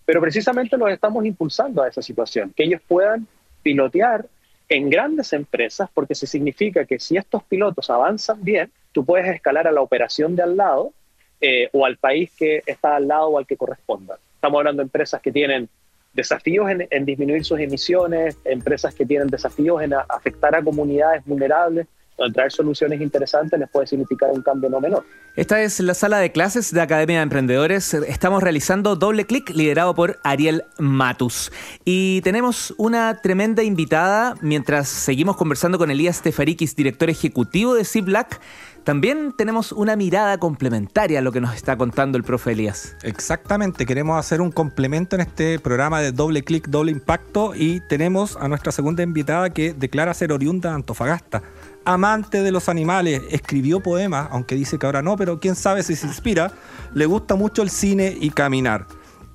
pero 0.05 0.21
precisamente 0.21 0.77
los 0.77 0.91
estamos 0.91 1.25
impulsando 1.25 1.81
a 1.81 1.87
esa 1.87 2.03
situación, 2.03 2.53
que 2.55 2.65
ellos 2.65 2.81
puedan 2.87 3.25
pilotear 3.63 4.27
en 4.73 4.89
grandes 4.89 5.33
empresas 5.33 5.87
porque 5.93 6.15
se 6.15 6.25
significa 6.25 6.85
que 6.85 6.99
si 6.99 7.15
estos 7.15 7.43
pilotos 7.43 7.91
avanzan 7.91 8.43
bien, 8.43 8.71
tú 8.91 9.05
puedes 9.05 9.27
escalar 9.27 9.67
a 9.67 9.71
la 9.71 9.81
operación 9.81 10.35
de 10.35 10.41
al 10.41 10.57
lado 10.57 10.93
eh, 11.39 11.69
o 11.73 11.85
al 11.85 11.97
país 11.97 12.31
que 12.35 12.63
está 12.65 12.95
al 12.95 13.07
lado 13.07 13.27
o 13.27 13.37
al 13.37 13.45
que 13.45 13.55
corresponda. 13.55 14.17
Estamos 14.33 14.57
hablando 14.57 14.81
de 14.81 14.85
empresas 14.85 15.21
que 15.21 15.31
tienen 15.31 15.69
desafíos 16.13 16.69
en 16.69 17.05
disminuir 17.05 17.43
sus 17.45 17.59
emisiones, 17.59 18.37
empresas 18.45 18.93
que 18.95 19.05
tienen 19.05 19.27
desafíos 19.27 19.81
en 19.81 19.93
afectar 19.93 20.55
a 20.55 20.63
comunidades 20.63 21.23
vulnerables, 21.25 21.87
traer 22.33 22.51
soluciones 22.51 23.01
interesantes 23.01 23.59
les 23.59 23.69
puede 23.69 23.87
significar 23.87 24.29
un 24.31 24.41
cambio 24.41 24.69
no 24.69 24.79
menor. 24.79 25.05
Esta 25.35 25.61
es 25.61 25.79
la 25.79 25.95
sala 25.95 26.19
de 26.19 26.31
clases 26.31 26.71
de 26.71 26.79
Academia 26.79 27.17
de 27.17 27.23
Emprendedores. 27.23 27.93
Estamos 27.93 28.43
realizando 28.43 28.95
Doble 28.95 29.25
Clic, 29.25 29.49
liderado 29.49 29.95
por 29.95 30.19
Ariel 30.23 30.63
Matus. 30.77 31.51
Y 31.85 32.21
tenemos 32.21 32.73
una 32.77 33.19
tremenda 33.21 33.63
invitada 33.63 34.35
mientras 34.41 34.87
seguimos 34.87 35.35
conversando 35.35 35.79
con 35.79 35.89
Elías 35.89 36.21
Tefarikis, 36.21 36.75
director 36.75 37.09
ejecutivo 37.09 37.73
de 37.73 37.83
Ziplac. 37.83 38.39
También 38.83 39.33
tenemos 39.35 39.71
una 39.71 39.95
mirada 39.95 40.37
complementaria 40.37 41.19
a 41.19 41.21
lo 41.21 41.31
que 41.31 41.39
nos 41.39 41.55
está 41.55 41.77
contando 41.77 42.17
el 42.17 42.23
profe 42.23 42.51
Elías. 42.51 42.95
Exactamente, 43.01 43.85
queremos 43.85 44.19
hacer 44.19 44.41
un 44.41 44.51
complemento 44.51 45.15
en 45.15 45.21
este 45.21 45.57
programa 45.57 46.01
de 46.01 46.11
doble 46.11 46.43
clic, 46.43 46.67
doble 46.67 46.91
impacto 46.91 47.53
y 47.55 47.79
tenemos 47.87 48.35
a 48.35 48.49
nuestra 48.49 48.73
segunda 48.73 49.01
invitada 49.01 49.51
que 49.51 49.73
declara 49.73 50.13
ser 50.13 50.33
oriunda 50.33 50.69
de 50.69 50.75
Antofagasta 50.75 51.41
amante 51.85 52.41
de 52.41 52.51
los 52.51 52.69
animales, 52.69 53.21
escribió 53.29 53.81
poemas, 53.81 54.27
aunque 54.31 54.55
dice 54.55 54.77
que 54.77 54.85
ahora 54.85 55.01
no, 55.01 55.15
pero 55.15 55.39
quién 55.39 55.55
sabe 55.55 55.83
si 55.83 55.95
se 55.95 56.07
inspira, 56.07 56.51
le 56.93 57.05
gusta 57.05 57.35
mucho 57.35 57.61
el 57.61 57.69
cine 57.69 58.15
y 58.19 58.29
caminar. 58.29 58.87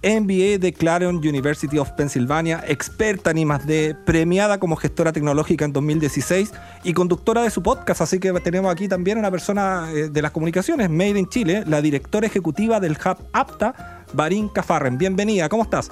MBA 0.03 0.59
de 0.61 0.73
Clarion 0.73 1.17
University 1.17 1.77
of 1.77 1.91
Pennsylvania, 1.93 2.63
experta 2.69 3.33
en 3.33 3.39
I+D, 3.39 3.97
premiada 4.07 4.59
como 4.59 4.77
gestora 4.77 5.13
tecnológica 5.13 5.65
en 5.65 5.73
2016 5.73 6.53
y 6.85 6.93
conductora 6.93 7.43
de 7.43 7.51
su 7.51 7.65
podcast. 7.65 8.03
Así 8.03 8.21
que 8.21 8.33
tenemos 8.35 8.73
aquí 8.73 8.87
también 8.87 9.19
una 9.19 9.31
persona 9.31 9.91
eh, 9.93 10.09
de 10.09 10.23
las 10.23 10.31
comunicaciones, 10.31 10.89
Made 10.89 11.19
in 11.19 11.29
Chile, 11.29 11.65
la 11.67 11.83
directora 11.83 12.29
ejecutiva 12.29 12.79
del 12.79 12.93
Hub 12.93 13.19
APTA, 13.33 14.05
Barin 14.13 14.49
Cafarren. 14.49 14.99
Bienvenida, 14.99 15.49
¿cómo 15.49 15.65
estás? 15.65 15.91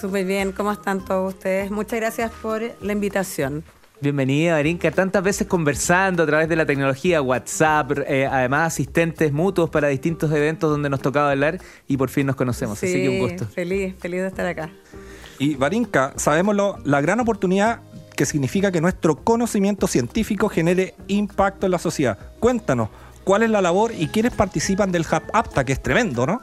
Súper 0.00 0.24
bien, 0.24 0.50
¿cómo 0.50 0.72
están 0.72 1.04
todos 1.04 1.34
ustedes? 1.34 1.70
Muchas 1.70 2.00
gracias 2.00 2.32
por 2.42 2.60
la 2.80 2.92
invitación. 2.92 3.62
Bienvenida, 4.04 4.52
Barinka. 4.52 4.90
Tantas 4.90 5.22
veces 5.22 5.46
conversando 5.46 6.24
a 6.24 6.26
través 6.26 6.46
de 6.46 6.56
la 6.56 6.66
tecnología, 6.66 7.22
WhatsApp, 7.22 8.00
eh, 8.06 8.26
además 8.30 8.74
asistentes 8.74 9.32
mutuos 9.32 9.70
para 9.70 9.88
distintos 9.88 10.30
eventos 10.30 10.70
donde 10.70 10.90
nos 10.90 11.00
tocaba 11.00 11.30
hablar 11.30 11.58
y 11.88 11.96
por 11.96 12.10
fin 12.10 12.26
nos 12.26 12.36
conocemos. 12.36 12.76
así 12.76 12.92
que 12.92 13.08
un 13.08 13.18
gusto. 13.18 13.46
Feliz, 13.46 13.94
feliz 13.98 14.20
de 14.20 14.26
estar 14.26 14.44
acá. 14.44 14.70
Y 15.38 15.54
Barinka, 15.54 16.12
sabemos 16.16 16.54
la 16.84 17.00
gran 17.00 17.18
oportunidad 17.20 17.80
que 18.14 18.26
significa 18.26 18.70
que 18.70 18.82
nuestro 18.82 19.24
conocimiento 19.24 19.86
científico 19.86 20.50
genere 20.50 20.94
impacto 21.08 21.64
en 21.64 21.72
la 21.72 21.78
sociedad. 21.78 22.18
Cuéntanos, 22.40 22.90
¿cuál 23.24 23.42
es 23.42 23.48
la 23.48 23.62
labor 23.62 23.92
y 23.98 24.08
quiénes 24.08 24.34
participan 24.34 24.92
del 24.92 25.06
Hub 25.10 25.22
APTA, 25.32 25.64
que 25.64 25.72
es 25.72 25.82
tremendo, 25.82 26.26
¿no? 26.26 26.42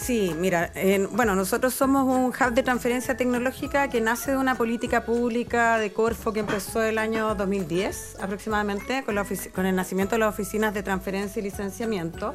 Sí, 0.00 0.34
mira, 0.38 0.72
bueno, 1.12 1.36
nosotros 1.36 1.74
somos 1.74 2.04
un 2.04 2.28
hub 2.28 2.54
de 2.54 2.62
transferencia 2.62 3.18
tecnológica 3.18 3.90
que 3.90 4.00
nace 4.00 4.30
de 4.30 4.38
una 4.38 4.54
política 4.54 5.04
pública 5.04 5.76
de 5.76 5.92
Corfo 5.92 6.32
que 6.32 6.40
empezó 6.40 6.82
el 6.82 6.96
año 6.96 7.34
2010 7.34 8.16
aproximadamente, 8.18 9.04
con, 9.04 9.16
con 9.54 9.66
el 9.66 9.76
nacimiento 9.76 10.14
de 10.14 10.20
las 10.20 10.30
oficinas 10.30 10.72
de 10.72 10.82
transferencia 10.82 11.40
y 11.40 11.42
licenciamiento 11.42 12.34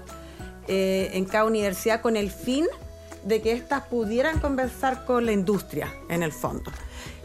eh, 0.68 1.10
en 1.14 1.26
cada 1.26 1.46
universidad 1.46 2.02
con 2.02 2.16
el 2.16 2.30
fin 2.30 2.66
de 3.24 3.42
que 3.42 3.54
éstas 3.54 3.86
pudieran 3.86 4.40
conversar 4.40 5.04
con 5.04 5.26
la 5.26 5.32
industria 5.32 5.92
en 6.08 6.22
el 6.22 6.32
fondo. 6.32 6.72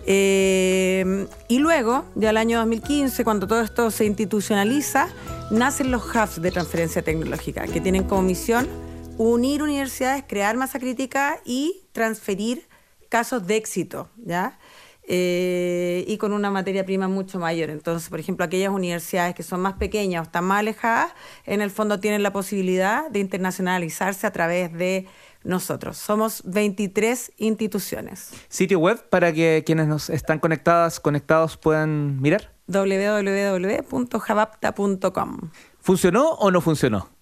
Eh, 0.07 1.27
y 1.49 1.59
luego, 1.59 2.07
ya 2.15 2.31
el 2.31 2.39
año 2.39 2.59
2015, 2.61 3.25
cuando 3.25 3.47
todo 3.47 3.61
esto 3.61 3.91
se 3.91 4.07
institucionaliza, 4.07 5.09
nacen 5.51 5.91
los 5.91 6.03
hubs 6.03 6.41
de 6.41 6.51
transferencia 6.51 7.03
tecnológica, 7.03 7.67
que 7.67 7.83
tienen 7.83 8.05
como 8.05 8.23
misión 8.23 8.90
unir 9.21 9.63
universidades, 9.63 10.25
crear 10.27 10.57
masa 10.57 10.79
crítica 10.79 11.41
y 11.45 11.83
transferir 11.93 12.67
casos 13.11 13.47
de 13.47 13.57
éxito, 13.57 14.09
¿ya? 14.17 14.59
Eh, 15.03 16.07
y 16.07 16.17
con 16.17 16.33
una 16.33 16.51
materia 16.51 16.87
prima 16.87 17.07
mucho 17.07 17.39
mayor. 17.39 17.69
Entonces, 17.69 18.09
por 18.09 18.19
ejemplo, 18.19 18.47
aquellas 18.47 18.73
universidades 18.73 19.35
que 19.35 19.43
son 19.43 19.61
más 19.61 19.75
pequeñas 19.75 20.21
o 20.21 20.23
están 20.25 20.45
más 20.45 20.61
alejadas, 20.61 21.13
en 21.45 21.61
el 21.61 21.71
fondo 21.71 22.01
tienen 22.01 22.23
la 22.23 22.33
posibilidad 22.33 23.11
de 23.11 23.19
internacionalizarse 23.19 24.27
a 24.27 24.31
través 24.31 24.73
de 24.73 25.07
nosotros. 25.45 25.99
Somos 25.99 26.43
23 26.47 27.33
instituciones. 27.37 28.31
¿Sitio 28.49 28.79
web 28.79 29.07
para 29.11 29.35
que 29.35 29.65
quienes 29.67 29.87
nos 29.87 30.09
están 30.09 30.39
conectadas, 30.39 30.99
conectados 30.99 31.59
puedan 31.59 32.23
mirar? 32.23 32.55
www.javapta.com. 32.69 35.51
¿Funcionó 35.81 36.31
o 36.31 36.51
no 36.51 36.63
funcionó? 36.63 37.20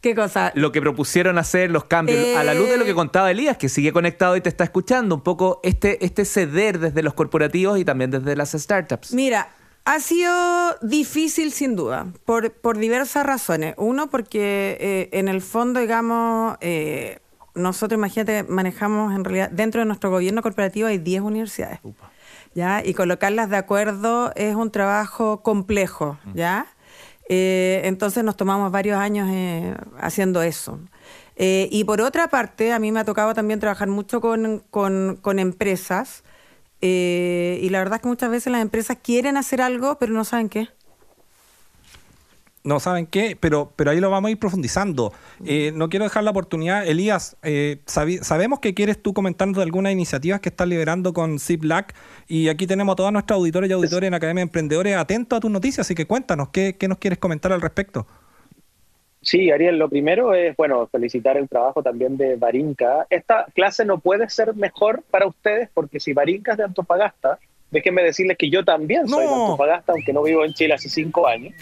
¿Qué 0.00 0.14
cosa? 0.14 0.52
Lo 0.54 0.72
que 0.72 0.80
propusieron 0.80 1.36
hacer 1.36 1.70
los 1.70 1.84
cambios, 1.84 2.36
a 2.36 2.42
la 2.42 2.54
luz 2.54 2.70
de 2.70 2.78
lo 2.78 2.84
que 2.84 2.92
eh, 2.92 2.94
contaba 2.94 3.30
Elías, 3.30 3.58
que 3.58 3.68
sigue 3.68 3.92
conectado 3.92 4.34
y 4.36 4.40
te 4.40 4.48
está 4.48 4.64
escuchando, 4.64 5.14
un 5.14 5.20
poco 5.20 5.60
este, 5.62 6.04
este 6.04 6.24
ceder 6.24 6.78
desde 6.78 7.02
los 7.02 7.12
corporativos 7.12 7.78
y 7.78 7.84
también 7.84 8.10
desde 8.10 8.34
las 8.34 8.52
startups. 8.52 9.12
Mira, 9.12 9.50
ha 9.84 10.00
sido 10.00 10.32
difícil 10.80 11.52
sin 11.52 11.76
duda, 11.76 12.06
por, 12.24 12.52
por 12.52 12.78
diversas 12.78 13.26
razones. 13.26 13.74
Uno, 13.76 14.08
porque 14.08 14.78
eh, 14.80 15.08
en 15.12 15.28
el 15.28 15.42
fondo, 15.42 15.80
digamos, 15.80 16.56
eh, 16.60 17.18
nosotros, 17.54 17.98
imagínate, 17.98 18.44
manejamos 18.44 19.14
en 19.14 19.24
realidad, 19.24 19.50
dentro 19.50 19.80
de 19.80 19.86
nuestro 19.86 20.10
gobierno 20.10 20.40
corporativo 20.42 20.88
hay 20.88 20.98
10 20.98 21.22
universidades. 21.22 21.80
¿Ya? 22.54 22.82
Y 22.84 22.94
colocarlas 22.94 23.48
de 23.48 23.56
acuerdo 23.56 24.32
es 24.34 24.56
un 24.56 24.72
trabajo 24.72 25.42
complejo, 25.42 26.18
¿ya? 26.34 26.66
Eh, 27.32 27.82
entonces 27.84 28.24
nos 28.24 28.36
tomamos 28.36 28.72
varios 28.72 28.98
años 28.98 29.28
eh, 29.30 29.76
haciendo 30.00 30.42
eso. 30.42 30.80
Eh, 31.36 31.68
y 31.70 31.84
por 31.84 32.00
otra 32.00 32.26
parte, 32.26 32.72
a 32.72 32.80
mí 32.80 32.90
me 32.90 32.98
ha 32.98 33.04
tocado 33.04 33.34
también 33.34 33.60
trabajar 33.60 33.86
mucho 33.88 34.20
con, 34.20 34.58
con 34.70 35.38
empresas. 35.38 36.24
y 36.80 37.68
la 37.70 37.78
verdad 37.78 37.96
es 37.96 38.02
que 38.02 38.08
muchas 38.08 38.30
veces 38.30 38.52
las 38.52 38.62
empresas 38.62 38.98
quieren 39.00 39.36
hacer 39.36 39.62
algo, 39.62 39.96
pero 39.98 40.12
no 40.12 40.24
saben 40.24 40.48
qué 40.48 40.68
no 42.62 42.78
saben 42.78 43.06
qué, 43.06 43.36
pero, 43.38 43.72
pero 43.76 43.90
ahí 43.90 44.00
lo 44.00 44.10
vamos 44.10 44.28
a 44.28 44.32
ir 44.32 44.38
profundizando. 44.38 45.12
Eh, 45.44 45.72
no 45.74 45.88
quiero 45.88 46.04
dejar 46.04 46.24
la 46.24 46.30
oportunidad, 46.30 46.86
Elías, 46.86 47.36
eh, 47.42 47.78
sabemos 47.86 48.60
que 48.60 48.74
quieres 48.74 49.02
tú 49.02 49.14
comentarnos 49.14 49.56
de 49.56 49.62
algunas 49.62 49.92
iniciativas 49.92 50.40
que 50.40 50.50
estás 50.50 50.68
liderando 50.68 51.12
con 51.12 51.38
ZipLac 51.38 51.94
y 52.28 52.48
aquí 52.48 52.66
tenemos 52.66 52.92
a 52.94 52.96
todos 52.96 53.12
nuestros 53.12 53.38
auditores 53.38 53.70
y 53.70 53.72
auditores 53.72 54.08
en 54.08 54.14
Academia 54.14 54.40
de 54.40 54.48
Emprendedores 54.48 54.96
atentos 54.96 55.36
a 55.38 55.40
tus 55.40 55.50
noticias, 55.50 55.86
así 55.86 55.94
que 55.94 56.06
cuéntanos, 56.06 56.48
¿qué, 56.50 56.76
nos 56.88 56.98
quieres 56.98 57.18
comentar 57.18 57.52
al 57.52 57.62
respecto? 57.62 58.06
Sí, 59.22 59.50
Ariel, 59.50 59.78
lo 59.78 59.88
primero 59.88 60.34
es, 60.34 60.56
bueno, 60.56 60.86
felicitar 60.86 61.36
el 61.36 61.46
trabajo 61.46 61.82
también 61.82 62.16
de 62.16 62.36
Barinca. 62.36 63.06
Esta 63.10 63.46
clase 63.54 63.84
no 63.84 63.98
puede 63.98 64.30
ser 64.30 64.54
mejor 64.54 65.02
para 65.10 65.26
ustedes 65.26 65.68
porque 65.74 66.00
si 66.00 66.14
Barinca 66.14 66.52
es 66.52 66.58
de 66.58 66.64
Antofagasta, 66.64 67.38
déjenme 67.70 68.02
decirles 68.02 68.38
que 68.38 68.48
yo 68.48 68.64
también 68.64 69.06
soy 69.08 69.26
de 69.26 69.32
Antofagasta, 69.32 69.92
aunque 69.92 70.14
no 70.14 70.22
vivo 70.22 70.42
en 70.44 70.54
Chile 70.54 70.72
hace 70.72 70.88
cinco 70.88 71.26
años. 71.26 71.54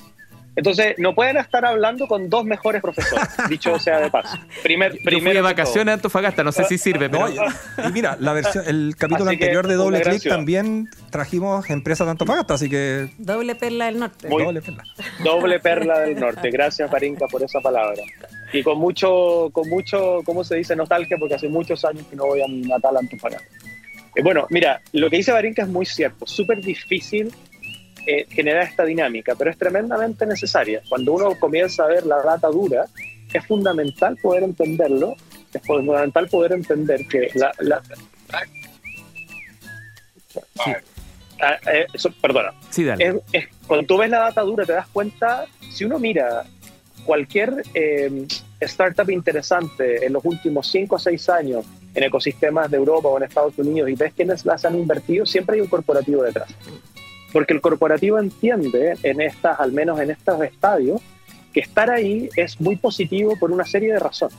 Entonces, 0.58 0.96
no 0.98 1.14
pueden 1.14 1.36
estar 1.36 1.64
hablando 1.64 2.08
con 2.08 2.28
dos 2.28 2.44
mejores 2.44 2.82
profesores, 2.82 3.28
dicho 3.48 3.78
sea 3.78 4.00
de 4.00 4.10
paso. 4.10 4.36
Primer, 4.64 4.92
Yo 4.92 5.20
fui 5.20 5.32
de 5.32 5.40
vacaciones 5.40 5.92
a 5.92 5.94
Antofagasta, 5.94 6.42
no 6.42 6.50
sé 6.50 6.64
si 6.64 6.78
sirve, 6.78 7.08
pero... 7.08 7.28
y 7.28 7.92
mira, 7.92 8.16
la 8.18 8.32
versión, 8.32 8.64
el 8.66 8.96
capítulo 8.98 9.30
anterior 9.30 9.68
de 9.68 9.76
Doble 9.76 10.00
Click 10.00 10.28
también 10.28 10.88
trajimos 11.10 11.70
empresas 11.70 12.08
de 12.08 12.10
Antofagasta, 12.10 12.54
así 12.54 12.68
que... 12.68 13.08
Doble 13.18 13.54
Perla 13.54 13.86
del 13.86 14.00
Norte. 14.00 14.26
doble 14.26 14.60
Perla. 14.60 14.82
Doble 15.22 15.60
Perla 15.60 16.00
del 16.00 16.18
Norte. 16.18 16.50
Gracias, 16.50 16.90
Farinka, 16.90 17.28
por 17.28 17.40
esa 17.40 17.60
palabra. 17.60 18.02
Y 18.52 18.64
con 18.64 18.78
mucho, 18.78 19.50
con 19.52 19.68
mucho, 19.68 20.22
¿cómo 20.24 20.42
se 20.42 20.56
dice? 20.56 20.74
Nostalgia, 20.74 21.18
porque 21.20 21.36
hace 21.36 21.48
muchos 21.48 21.84
años 21.84 22.04
que 22.10 22.16
no 22.16 22.26
voy 22.26 22.42
a 22.42 22.48
mi 22.48 22.62
natal 22.62 22.96
Antofagasta. 22.96 23.46
Eh, 24.16 24.22
bueno, 24.24 24.48
mira, 24.50 24.80
lo 24.90 25.08
que 25.08 25.18
dice 25.18 25.30
Barinka 25.30 25.62
es 25.62 25.68
muy 25.68 25.86
cierto. 25.86 26.26
Súper 26.26 26.60
difícil 26.60 27.32
generar 28.30 28.62
esta 28.64 28.84
dinámica, 28.84 29.34
pero 29.34 29.50
es 29.50 29.58
tremendamente 29.58 30.24
necesaria. 30.26 30.82
Cuando 30.88 31.12
uno 31.12 31.38
comienza 31.38 31.84
a 31.84 31.88
ver 31.88 32.06
la 32.06 32.22
data 32.22 32.48
dura, 32.48 32.86
es 33.32 33.46
fundamental 33.46 34.16
poder 34.16 34.44
entenderlo, 34.44 35.14
es 35.52 35.62
fundamental 35.62 36.28
poder 36.28 36.52
entender 36.52 37.06
que 37.06 37.30
la... 37.34 37.52
Perdona. 42.20 42.52
Sí, 42.70 42.84
dale. 42.84 43.20
cuando 43.66 43.86
tú 43.86 43.98
ves 43.98 44.10
la 44.10 44.20
data 44.20 44.42
dura 44.42 44.64
te 44.64 44.72
das 44.72 44.88
cuenta, 44.88 45.46
si 45.70 45.84
uno 45.84 45.98
mira 45.98 46.44
cualquier 47.04 47.62
eh, 47.74 48.26
startup 48.60 49.08
interesante 49.10 50.04
en 50.04 50.12
los 50.12 50.24
últimos 50.24 50.66
5 50.70 50.96
o 50.96 50.98
6 50.98 51.28
años 51.28 51.64
en 51.94 52.02
ecosistemas 52.02 52.70
de 52.70 52.76
Europa 52.76 53.08
o 53.08 53.16
en 53.16 53.24
Estados 53.24 53.56
Unidos 53.58 53.88
y 53.88 53.94
ves 53.94 54.12
quiénes 54.14 54.44
las 54.44 54.64
han 54.64 54.78
invertido, 54.78 55.24
siempre 55.26 55.56
hay 55.56 55.62
un 55.62 55.68
corporativo 55.68 56.22
detrás. 56.22 56.48
Porque 57.32 57.52
el 57.52 57.60
corporativo 57.60 58.18
entiende, 58.18 58.96
en 59.02 59.20
estas, 59.20 59.60
al 59.60 59.72
menos 59.72 60.00
en 60.00 60.10
estos 60.10 60.40
estadios, 60.42 61.00
que 61.52 61.60
estar 61.60 61.90
ahí 61.90 62.28
es 62.36 62.60
muy 62.60 62.76
positivo 62.76 63.36
por 63.38 63.50
una 63.50 63.64
serie 63.64 63.92
de 63.92 63.98
razones. 63.98 64.36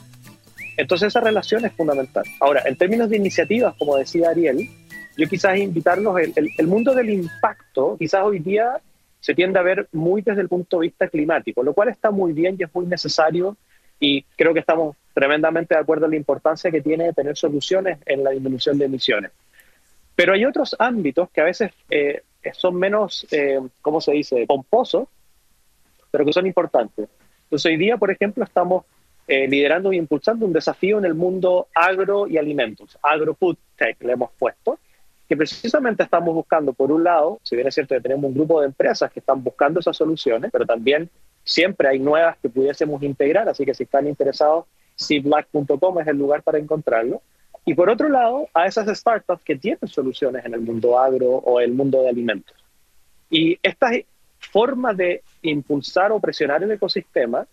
Entonces 0.77 1.09
esa 1.09 1.19
relación 1.19 1.65
es 1.65 1.73
fundamental. 1.73 2.23
Ahora, 2.39 2.63
en 2.65 2.75
términos 2.77 3.09
de 3.09 3.17
iniciativas, 3.17 3.75
como 3.77 3.97
decía 3.97 4.29
Ariel, 4.29 4.69
yo 5.17 5.27
quizás 5.27 5.57
invitarlos, 5.57 6.17
el, 6.19 6.49
el, 6.57 6.67
mundo 6.67 6.95
del 6.95 7.09
impacto, 7.09 7.97
quizás 7.99 8.23
hoy 8.23 8.39
día 8.39 8.79
se 9.19 9.35
tiende 9.35 9.59
a 9.59 9.63
ver 9.63 9.89
muy 9.91 10.21
desde 10.21 10.41
el 10.41 10.47
punto 10.47 10.79
de 10.79 10.87
vista 10.87 11.09
climático, 11.09 11.61
lo 11.63 11.73
cual 11.73 11.89
está 11.89 12.09
muy 12.09 12.31
bien 12.31 12.55
y 12.57 12.63
es 12.63 12.73
muy 12.73 12.85
necesario 12.85 13.57
y 13.99 14.23
creo 14.37 14.53
que 14.53 14.61
estamos 14.61 14.95
tremendamente 15.13 15.75
de 15.75 15.81
acuerdo 15.81 16.05
en 16.05 16.11
la 16.11 16.17
importancia 16.17 16.71
que 16.71 16.81
tiene 16.81 17.11
tener 17.11 17.35
soluciones 17.35 17.99
en 18.05 18.23
la 18.23 18.31
disminución 18.31 18.77
de 18.77 18.85
emisiones. 18.85 19.31
Pero 20.15 20.33
hay 20.33 20.45
otros 20.45 20.75
ámbitos 20.79 21.29
que 21.31 21.41
a 21.41 21.45
veces 21.45 21.71
eh, 21.89 22.23
son 22.53 22.75
menos, 22.75 23.27
eh, 23.31 23.59
¿cómo 23.81 24.01
se 24.01 24.13
dice?, 24.13 24.45
pomposos, 24.47 25.07
pero 26.11 26.25
que 26.25 26.33
son 26.33 26.47
importantes. 26.47 27.07
Entonces 27.43 27.71
hoy 27.71 27.77
día, 27.77 27.97
por 27.97 28.11
ejemplo, 28.11 28.43
estamos 28.43 28.85
eh, 29.27 29.47
liderando 29.47 29.93
y 29.93 29.97
impulsando 29.97 30.45
un 30.45 30.53
desafío 30.53 30.97
en 30.97 31.05
el 31.05 31.13
mundo 31.13 31.67
agro 31.73 32.27
y 32.27 32.37
alimentos, 32.37 32.97
agro-food 33.01 33.57
tech 33.77 34.01
le 34.01 34.13
hemos 34.13 34.31
puesto, 34.37 34.79
que 35.27 35.37
precisamente 35.37 36.01
estamos 36.01 36.33
buscando, 36.33 36.73
por 36.73 36.91
un 36.91 37.03
lado, 37.03 37.39
si 37.43 37.55
bien 37.55 37.67
es 37.67 37.75
cierto 37.75 37.93
que 37.93 38.01
tenemos 38.01 38.25
un 38.25 38.33
grupo 38.33 38.59
de 38.59 38.67
empresas 38.67 39.11
que 39.11 39.19
están 39.19 39.43
buscando 39.43 39.79
esas 39.79 39.95
soluciones, 39.95 40.49
pero 40.51 40.65
también 40.65 41.09
siempre 41.43 41.87
hay 41.87 41.99
nuevas 41.99 42.37
que 42.39 42.49
pudiésemos 42.49 43.03
integrar, 43.03 43.47
así 43.47 43.65
que 43.65 43.75
si 43.75 43.83
están 43.83 44.07
interesados, 44.07 44.65
cblack.com 44.95 45.99
es 45.99 46.07
el 46.07 46.17
lugar 46.17 46.41
para 46.41 46.57
encontrarlo. 46.57 47.21
Y 47.69 47.75
por 47.75 47.87
otro 47.87 48.09
lado, 48.09 48.49
a 48.55 48.65
esas 48.65 48.87
startups 48.97 49.43
que 49.43 49.55
tienen 49.55 49.87
soluciones 49.87 50.43
en 50.43 50.55
el 50.55 50.61
mundo 50.61 50.97
agro 50.97 51.29
o 51.29 51.59
el 51.59 51.71
mundo 51.71 52.01
de 52.01 52.09
alimentos. 52.09 52.57
Y 53.29 53.59
esta 53.61 53.91
forma 54.39 54.91
de 54.95 55.21
impulsar 55.43 56.11
o 56.11 56.19
presionar 56.19 56.63
el 56.63 56.71
ecosistema, 56.71 57.45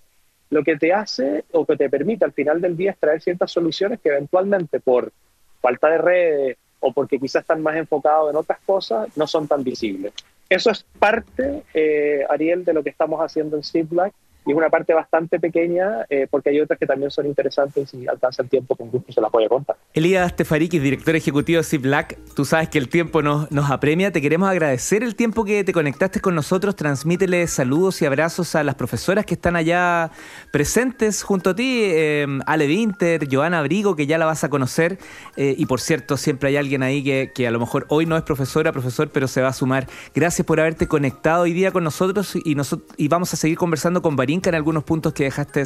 lo 0.48 0.64
que 0.64 0.78
te 0.78 0.90
hace 0.90 1.44
o 1.52 1.66
que 1.66 1.76
te 1.76 1.90
permite 1.90 2.24
al 2.24 2.32
final 2.32 2.62
del 2.62 2.78
día 2.78 2.92
es 2.92 2.98
traer 2.98 3.20
ciertas 3.20 3.52
soluciones 3.52 4.00
que 4.00 4.08
eventualmente 4.08 4.80
por 4.80 5.12
falta 5.60 5.90
de 5.90 5.98
redes 5.98 6.56
o 6.80 6.94
porque 6.94 7.18
quizás 7.18 7.42
están 7.42 7.60
más 7.60 7.76
enfocados 7.76 8.30
en 8.30 8.36
otras 8.36 8.60
cosas, 8.64 9.14
no 9.18 9.26
son 9.26 9.46
tan 9.46 9.62
visibles. 9.62 10.14
Eso 10.48 10.70
es 10.70 10.82
parte, 10.98 11.62
eh, 11.74 12.24
Ariel, 12.30 12.64
de 12.64 12.72
lo 12.72 12.82
que 12.82 12.88
estamos 12.88 13.20
haciendo 13.20 13.58
en 13.58 13.86
Black 13.86 14.14
y 14.46 14.52
es 14.52 14.56
una 14.56 14.70
parte 14.70 14.94
bastante 14.94 15.40
pequeña 15.40 16.06
eh, 16.08 16.28
porque 16.30 16.50
hay 16.50 16.60
otras 16.60 16.78
que 16.78 16.86
también 16.86 17.10
son 17.10 17.26
interesantes 17.26 17.92
y 17.92 18.06
alcanza 18.06 18.42
el 18.42 18.48
tiempo 18.48 18.76
con 18.76 18.90
gusto 18.90 19.12
se 19.12 19.20
las 19.20 19.30
voy 19.30 19.44
a 19.44 19.48
contar. 19.48 19.76
Elías 19.92 20.34
Tefarikis, 20.36 20.80
director 20.80 21.16
ejecutivo 21.16 21.60
de 21.60 21.78
Black, 21.78 22.16
tú 22.34 22.44
sabes 22.44 22.68
que 22.68 22.78
el 22.78 22.88
tiempo 22.88 23.22
nos, 23.22 23.48
apremia, 23.70 24.12
te 24.12 24.22
queremos 24.22 24.48
agradecer 24.48 25.02
el 25.02 25.16
tiempo 25.16 25.44
que 25.44 25.64
te 25.64 25.72
conectaste 25.72 26.20
con 26.20 26.34
nosotros, 26.36 26.76
transmítele 26.76 27.46
saludos 27.48 28.00
y 28.02 28.06
abrazos 28.06 28.54
a 28.54 28.62
las 28.62 28.76
profesoras 28.76 29.26
que 29.26 29.34
están 29.34 29.56
allá 29.56 30.12
presentes 30.52 31.24
junto 31.24 31.50
a 31.50 31.56
ti, 31.56 31.80
eh, 31.82 32.26
Ale 32.46 32.68
Winter, 32.68 33.26
Joana 33.30 33.58
Abrigo, 33.58 33.96
que 33.96 34.06
ya 34.06 34.16
la 34.16 34.26
vas 34.26 34.44
a 34.44 34.48
conocer 34.48 34.98
eh, 35.36 35.54
y 35.58 35.66
por 35.66 35.80
cierto 35.80 36.16
siempre 36.16 36.50
hay 36.50 36.56
alguien 36.56 36.84
ahí 36.84 37.02
que, 37.02 37.46
a 37.46 37.50
lo 37.50 37.58
mejor 37.58 37.86
hoy 37.88 38.06
no 38.06 38.16
es 38.16 38.22
profesora, 38.22 38.70
profesor, 38.70 39.10
pero 39.12 39.26
se 39.26 39.42
va 39.42 39.48
a 39.48 39.52
sumar. 39.52 39.88
Gracias 40.14 40.46
por 40.46 40.60
haberte 40.60 40.86
conectado 40.86 41.42
hoy 41.42 41.52
día 41.52 41.72
con 41.72 41.82
nosotros 41.82 42.36
y, 42.36 42.54
nosotros, 42.54 42.88
y 42.96 43.08
vamos 43.08 43.32
a 43.34 43.36
seguir 43.36 43.58
conversando 43.58 44.02
con 44.02 44.14
Barín 44.14 44.35
en 44.44 44.54
algunos 44.54 44.84
puntos 44.84 45.12
que 45.12 45.24
dejaste 45.24 45.64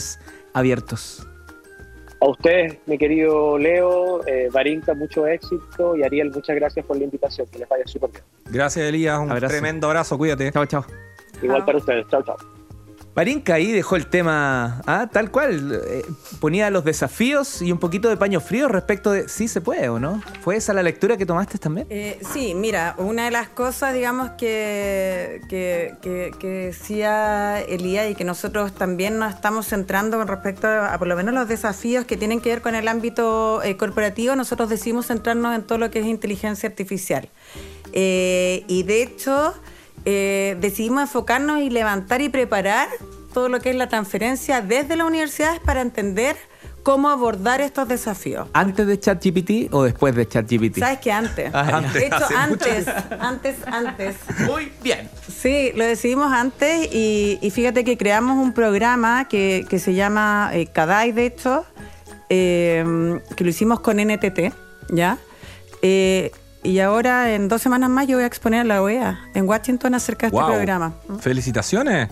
abiertos. 0.53 1.27
A 2.21 2.29
ustedes, 2.29 2.79
mi 2.87 2.99
querido 2.99 3.57
Leo, 3.57 4.27
eh, 4.27 4.51
Barinca, 4.53 4.93
mucho 4.93 5.27
éxito 5.27 5.97
y 5.97 6.03
Ariel, 6.03 6.31
muchas 6.31 6.55
gracias 6.55 6.85
por 6.85 6.99
la 6.99 7.05
invitación, 7.05 7.47
que 7.51 7.59
les 7.59 7.69
vaya 7.69 7.87
súper 7.87 8.11
bien. 8.11 8.25
Gracias, 8.45 8.87
Elías, 8.87 9.19
un 9.19 9.35
tremendo 9.39 9.87
abrazo, 9.87 10.19
cuídate. 10.19 10.53
Chao, 10.53 10.67
chao. 10.67 10.85
Igual 11.43 11.65
para 11.65 11.79
ustedes, 11.79 12.07
chao, 12.09 12.23
chao. 12.23 12.37
Marinka 13.15 13.55
ahí 13.55 13.73
dejó 13.73 13.97
el 13.97 14.07
tema 14.07 14.83
ah, 14.87 15.09
tal 15.13 15.31
cual. 15.31 15.83
Eh, 15.87 16.05
ponía 16.39 16.71
los 16.71 16.85
desafíos 16.85 17.61
y 17.61 17.73
un 17.73 17.79
poquito 17.79 18.09
de 18.09 18.17
paño 18.17 18.41
frío 18.41 18.69
respecto 18.69 19.11
de 19.11 19.29
si 19.29 19.49
se 19.49 19.61
puede 19.61 19.89
o 19.89 19.99
no. 19.99 20.23
¿Fue 20.43 20.57
esa 20.57 20.73
la 20.73 20.83
lectura 20.83 21.17
que 21.17 21.27
tomaste 21.27 21.59
también? 21.59 21.87
Eh, 21.91 22.21
sí, 22.33 22.55
mira, 22.55 22.95
una 22.99 23.25
de 23.25 23.31
las 23.31 23.49
cosas, 23.49 23.95
digamos, 23.95 24.31
que, 24.39 25.41
que, 25.49 26.31
decía 26.43 27.61
Elías 27.61 28.11
y 28.11 28.15
que 28.15 28.25
nosotros 28.25 28.73
también 28.73 29.19
nos 29.19 29.35
estamos 29.35 29.67
centrando 29.67 30.17
con 30.17 30.29
respecto 30.29 30.69
a, 30.69 30.97
por 30.99 31.09
lo 31.09 31.17
menos 31.17 31.35
los 31.35 31.49
desafíos 31.49 32.05
que 32.05 32.17
tienen 32.17 32.41
que 32.41 32.51
ver 32.51 32.63
con 32.63 32.75
el 32.75 32.87
ámbito 32.87 33.63
eh, 33.63 33.77
corporativo, 33.77 34.37
nosotros 34.37 34.69
decidimos 34.69 35.07
centrarnos 35.07 35.55
en 35.55 35.63
todo 35.63 35.79
lo 35.79 35.91
que 35.91 36.01
es 36.01 36.07
inteligencia 36.07 36.69
artificial. 36.69 37.29
y 37.93 38.83
de 38.85 39.03
hecho 39.03 39.55
eh, 40.05 40.57
decidimos 40.61 41.03
enfocarnos 41.03 41.61
y 41.61 41.71
levantar 41.71 42.21
y 42.21 42.29
preparar 42.29 42.89
todo 43.33 43.49
lo 43.49 43.61
que 43.61 43.71
es 43.71 43.77
la 43.77 43.89
transferencia 43.89 44.61
desde 44.61 44.97
las 44.97 45.07
universidades 45.07 45.61
para 45.61 45.81
entender 45.81 46.37
cómo 46.83 47.11
abordar 47.11 47.61
estos 47.61 47.89
desafíos. 47.89 48.49
¿Antes 48.53 48.87
de 48.87 48.99
ChatGPT 48.99 49.73
o 49.73 49.85
después 49.85 50.15
de 50.15 50.27
ChatGPT? 50.27 50.79
Sabes 50.79 50.99
que 50.99 51.13
antes. 51.13 51.51
Ah, 51.53 51.83
de 51.93 52.07
hecho, 52.07 52.25
antes, 52.37 52.87
antes, 53.21 53.57
antes. 53.67 54.17
Muy 54.47 54.73
bien. 54.83 55.09
Sí, 55.29 55.73
lo 55.75 55.85
decidimos 55.85 56.33
antes 56.33 56.89
y, 56.93 57.51
fíjate 57.53 57.85
que 57.85 57.97
creamos 57.97 58.39
un 58.39 58.53
programa 58.53 59.29
que, 59.29 59.67
se 59.79 59.95
llama 59.95 60.51
eh, 60.53 60.67
CADAI, 60.67 61.13
de 61.13 61.27
hecho, 61.27 61.65
eh, 62.29 63.21
que 63.37 63.45
lo 63.45 63.51
hicimos 63.51 63.81
con 63.81 63.99
NTT, 63.99 64.53
¿ya? 64.91 65.19
Eh, 65.83 66.33
y 66.63 66.79
ahora, 66.81 67.35
en 67.35 67.49
dos 67.49 67.63
semanas 67.63 67.91
más, 67.91 68.07
yo 68.07 68.17
voy 68.17 68.25
a 68.25 68.27
exponer 68.27 68.61
a 68.61 68.65
la 68.65 68.83
OEA 68.83 69.21
en 69.35 69.49
Washington 69.49 69.95
acerca 69.95 70.29
de 70.29 70.37
este 70.37 70.53
programa. 70.53 70.93
¡Felicitaciones! 71.21 72.09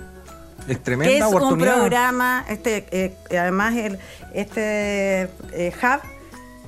Es 0.66 0.82
tremenda 0.82 1.26
es 1.26 1.32
oportunidad. 1.32 1.74
un 1.74 1.80
programa, 1.80 2.44
este, 2.48 2.86
eh, 2.90 3.14
además, 3.30 3.74
el, 3.76 3.98
este 4.34 5.22
eh, 5.52 5.72
hub 5.82 6.17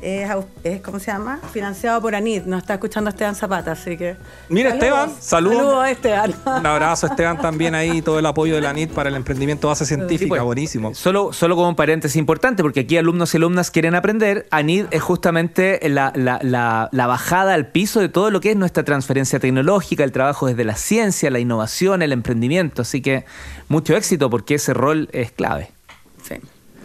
es, 0.02 0.80
¿cómo 0.82 0.98
se 0.98 1.06
llama? 1.06 1.40
Financiado 1.52 2.00
por 2.00 2.14
ANID. 2.14 2.44
Nos 2.44 2.62
está 2.62 2.74
escuchando 2.74 3.10
Esteban 3.10 3.34
Zapata, 3.34 3.72
así 3.72 3.96
que. 3.96 4.16
Mira, 4.48 4.70
Esteban, 4.70 5.10
saludos. 5.20 5.58
Saludos, 5.58 5.88
Esteban. 5.88 6.34
Un 6.60 6.66
abrazo, 6.66 7.06
Esteban, 7.06 7.40
también 7.40 7.74
ahí, 7.74 8.02
todo 8.02 8.18
el 8.18 8.26
apoyo 8.26 8.54
de 8.54 8.60
la 8.60 8.70
ANID 8.70 8.90
para 8.90 9.08
el 9.08 9.16
emprendimiento 9.16 9.68
base 9.68 9.84
científica, 9.84 10.28
pues, 10.28 10.42
buenísimo. 10.42 10.94
Solo, 10.94 11.32
solo 11.32 11.56
como 11.56 11.68
un 11.68 11.76
paréntesis 11.76 12.16
importante, 12.16 12.62
porque 12.62 12.80
aquí 12.80 12.96
alumnos 12.96 13.34
y 13.34 13.36
alumnas 13.36 13.70
quieren 13.70 13.94
aprender. 13.94 14.46
ANID 14.50 14.86
es 14.90 15.02
justamente 15.02 15.80
la, 15.88 16.12
la 16.14 17.06
bajada 17.06 17.54
al 17.54 17.66
piso 17.66 18.00
de 18.00 18.08
todo 18.08 18.30
lo 18.30 18.40
que 18.40 18.50
es 18.50 18.56
nuestra 18.56 18.84
transferencia 18.84 19.38
tecnológica, 19.38 20.04
el 20.04 20.12
trabajo 20.12 20.46
desde 20.46 20.64
la 20.64 20.76
ciencia, 20.76 21.30
la 21.30 21.38
innovación, 21.38 22.02
el 22.02 22.12
emprendimiento. 22.12 22.82
Así 22.82 23.02
que 23.02 23.24
mucho 23.68 23.96
éxito, 23.96 24.30
porque 24.30 24.54
ese 24.54 24.74
rol 24.74 25.08
es 25.12 25.30
clave. 25.30 25.70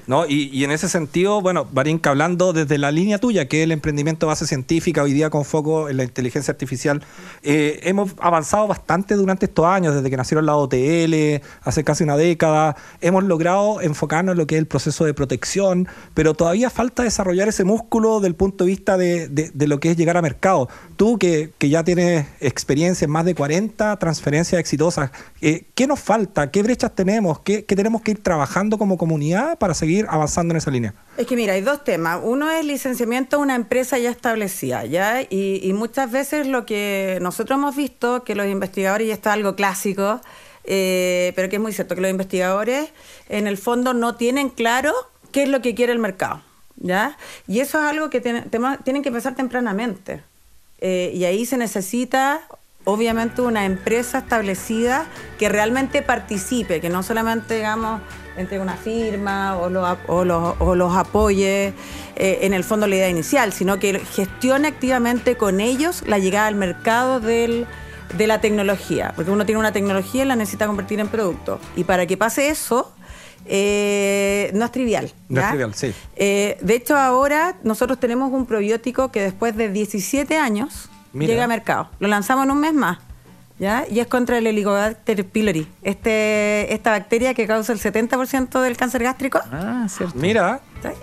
¿No? 0.08 0.26
Y, 0.28 0.64
en 0.64 0.72
ese 0.72 0.90
sentido, 0.90 1.42
bueno, 1.42 1.68
Barinka, 1.72 2.12
hablando 2.12 2.54
desde 2.54 2.78
la 2.78 2.92
línea 2.92 3.18
tuya, 3.18 3.48
que 3.48 3.62
es 3.62 3.64
el 3.64 3.72
emprendimiento 3.72 4.28
base 4.28 4.46
científica, 4.46 5.04
hoy 5.04 5.14
día 5.14 5.30
con 5.30 5.46
foco 5.46 5.90
en 5.90 5.98
la 5.98 6.04
inteligencia 6.04 6.52
artificial, 6.52 7.02
eh, 7.44 7.80
hemos 7.84 8.14
avanzado 8.20 8.68
bastante 8.68 9.16
durante 9.16 9.46
estos 9.46 9.66
años, 9.66 9.96
desde 9.96 10.10
que 10.10 10.18
nacieron 10.18 10.46
la 10.46 10.56
OTL, 10.56 11.42
hace 11.62 11.84
casi 11.84 12.04
una 12.04 12.18
década, 12.18 12.76
hemos 13.02 13.24
logrado 13.24 13.82
enfocarnos 13.82 14.34
en 14.34 14.38
lo 14.38 14.48
que 14.48 14.56
es 14.56 14.60
el 14.60 14.68
proceso 14.68 15.06
de 15.06 15.14
protección, 15.14 15.88
pero 16.14 16.34
todavía 16.34 16.70
falta 16.70 17.04
desarrollar 17.04 17.48
ese 17.48 17.64
músculo 17.64 18.20
del 18.20 18.36
punto 18.36 18.64
de 18.64 18.70
vista 18.70 18.98
de, 18.98 19.28
de, 19.28 19.68
lo 19.68 19.80
que 19.80 19.92
es 19.92 19.98
llegar 19.98 20.18
a 20.18 20.22
mercado. 20.22 20.70
Tú 20.96 21.18
que, 21.18 21.52
que, 21.58 21.70
ya 21.70 21.84
tienes 21.84 22.28
experiencia 22.40 23.06
en 23.06 23.12
más 23.12 23.26
de 23.26 23.34
40 23.34 23.98
transferencias 23.98 24.60
exitosas, 24.60 25.12
eh, 25.42 25.66
¿qué 25.74 25.88
nos 25.88 26.00
falta? 26.00 26.52
¿Qué 26.52 26.62
brechas 26.62 26.94
tenemos? 26.94 27.40
¿Qué, 27.40 27.66
¿Qué 27.66 27.76
tenemos 27.76 28.02
que 28.02 28.12
ir 28.12 28.24
trabajando 28.24 28.78
como 28.78 28.98
comunidad 28.98 29.58
para 29.58 29.74
seguir 29.74 29.95
avanzando 30.10 30.54
en 30.54 30.58
esa 30.58 30.72
línea? 30.72 30.94
Es 31.18 31.28
que 31.28 31.36
mira, 31.36 31.54
hay 31.54 31.62
dos 31.62 31.84
temas. 31.84 32.20
Uno 32.24 32.50
es 32.52 32.66
licenciamiento 32.66 33.38
de 33.38 33.44
una 33.44 33.56
empresa 33.56 33.98
ya 33.98 34.10
establecida, 34.10 34.86
¿ya? 34.86 35.22
Y, 35.22 35.72
muchas 35.74 36.12
veces 36.12 36.48
lo 36.48 36.66
que 36.66 37.20
nosotros 37.22 37.58
hemos 37.58 37.76
visto, 37.76 38.24
que 38.24 38.36
los 38.36 38.48
investigadores, 38.48 39.08
y 39.08 39.12
esto 39.12 39.30
es 39.30 39.34
algo 39.34 39.56
clásico, 39.56 40.22
eh, 40.64 41.32
pero 41.36 41.50
que 41.50 41.58
es 41.58 41.62
muy 41.62 41.74
cierto, 41.74 41.96
que 41.96 42.02
los 42.02 42.12
investigadores 42.12 42.90
en 43.30 43.48
el 43.48 43.58
fondo 43.58 43.94
no 43.94 44.16
tienen 44.16 44.50
claro 44.50 44.94
qué 45.32 45.44
es 45.44 45.50
lo 45.50 45.62
que 45.62 45.76
quiere 45.76 45.94
el 45.94 46.00
mercado, 46.00 46.42
¿ya? 46.78 47.18
Y 47.48 47.60
eso 47.60 47.80
es 47.80 47.86
algo 47.86 48.10
que 48.10 48.22
tienen 48.22 49.04
que 49.04 49.10
empezar 49.10 49.36
tempranamente. 49.36 50.22
Eh, 50.80 51.12
y 51.14 51.24
ahí 51.26 51.46
se 51.46 51.58
necesita 51.58 52.42
obviamente 52.86 53.42
una 53.42 53.66
empresa 53.66 54.20
establecida 54.20 55.06
que 55.38 55.50
realmente 55.50 56.02
participe, 56.02 56.80
que 56.80 56.90
no 56.90 57.04
solamente, 57.04 57.56
digamos, 57.56 58.02
entre 58.38 58.60
una 58.60 58.76
firma 58.76 59.58
o, 59.58 59.70
los 60.76 60.96
apoye 60.96 61.74
eh, 62.16 62.40
en 62.42 62.54
el 62.54 62.64
fondo 62.64 62.88
la 62.88 62.96
idea 62.96 63.10
inicial, 63.10 63.54
sino 63.54 63.80
que 63.80 64.00
gestione 64.00 64.68
activamente 64.68 65.36
con 65.36 65.60
ellos 65.60 66.04
la 66.06 66.20
llegada 66.20 66.48
al 66.48 66.56
mercado 66.56 67.20
de 67.20 67.66
la 68.18 68.40
tecnología, 68.40 69.14
porque 69.16 69.32
uno 69.32 69.46
tiene 69.46 69.60
una 69.60 69.72
tecnología 69.72 70.24
y 70.24 70.28
la 70.28 70.36
necesita 70.36 70.68
convertir 70.68 71.00
en 71.00 71.08
producto. 71.08 71.60
Y 71.76 71.84
para 71.86 72.06
que 72.06 72.18
pase 72.18 72.50
eso, 72.50 72.94
eh, 73.46 74.52
no 74.54 74.66
es 74.66 74.72
trivial. 74.72 75.12
No 75.30 75.42
es 75.42 75.48
trivial, 75.50 75.74
sí. 75.74 75.94
Eh, 76.16 76.58
de 76.62 76.76
hecho, 76.76 76.98
ahora 76.98 77.58
nosotros 77.64 78.00
tenemos 78.00 78.32
un 78.32 78.46
probiótico 78.46 79.12
que 79.12 79.22
después 79.22 79.56
de 79.56 79.70
17 79.70 80.38
años 80.38 80.90
llega 81.16 81.46
a 81.46 81.48
mercado. 81.48 81.90
Lo 82.00 82.08
lanzamos 82.08 82.46
en 82.46 82.52
un 82.52 82.60
mes 82.60 82.74
más. 82.74 83.00
¿ya? 83.60 83.86
Y 83.90 84.00
es 84.00 84.08
contra 84.08 84.38
el 84.38 84.48
Helicobacter 84.48 85.26
pylori, 85.26 85.68
este, 85.82 86.74
esta 86.74 86.92
bacteria 86.92 87.34
que 87.34 87.48
causa 87.48 87.74
el 87.74 87.80
70% 87.80 88.62
del 88.62 88.78
cáncer 88.78 89.04
gástrico. 89.04 89.40
Ah, 89.52 89.88
cierto. 89.90 90.18
Mira. 90.18 90.62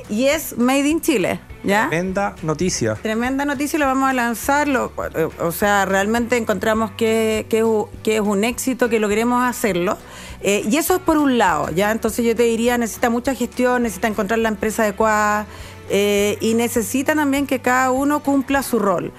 Y 0.09 0.27
es 0.27 0.57
made 0.59 0.89
in 0.89 1.01
Chile, 1.01 1.41
¿ya? 1.65 1.89
Tremenda 1.89 2.37
noticia. 2.43 2.95
Tremenda 2.95 3.45
noticia, 3.45 3.81
lo 3.81 3.87
vamos 3.87 4.09
a 4.09 4.13
lanzar. 4.13 4.69
o 4.69 5.53
sea, 5.53 5.85
realmente 5.87 6.37
encontramos 6.37 6.93
que, 6.93 7.47
que, 7.49 8.15
es 8.15 8.21
un 8.21 8.45
éxito, 8.45 8.89
que 8.89 9.01
logremos 9.01 9.43
hacerlo. 9.43 9.99
Eh, 10.41 10.65
y 10.71 10.77
eso 10.77 10.97
es 10.97 11.01
por 11.01 11.19
un 11.19 11.37
lado, 11.37 11.69
¿ya? 11.71 11.91
Entonces 11.91 12.25
yo 12.25 12.37
te 12.37 12.45
diría, 12.45 12.79
necesita 12.79 13.11
mucha 13.11 13.35
gestión, 13.35 13.83
necesita 13.83 14.07
encontrar 14.07 14.39
la 14.39 14.49
empresa 14.51 14.83
adecuada 14.83 15.47
eh, 15.89 16.37
y 16.41 16.55
necesita 16.55 17.15
también 17.17 17.47
que 17.47 17.61
cada 17.61 17.91
uno 17.91 18.21
cumpla 18.21 18.63
su 18.63 18.79
rol. 18.79 19.13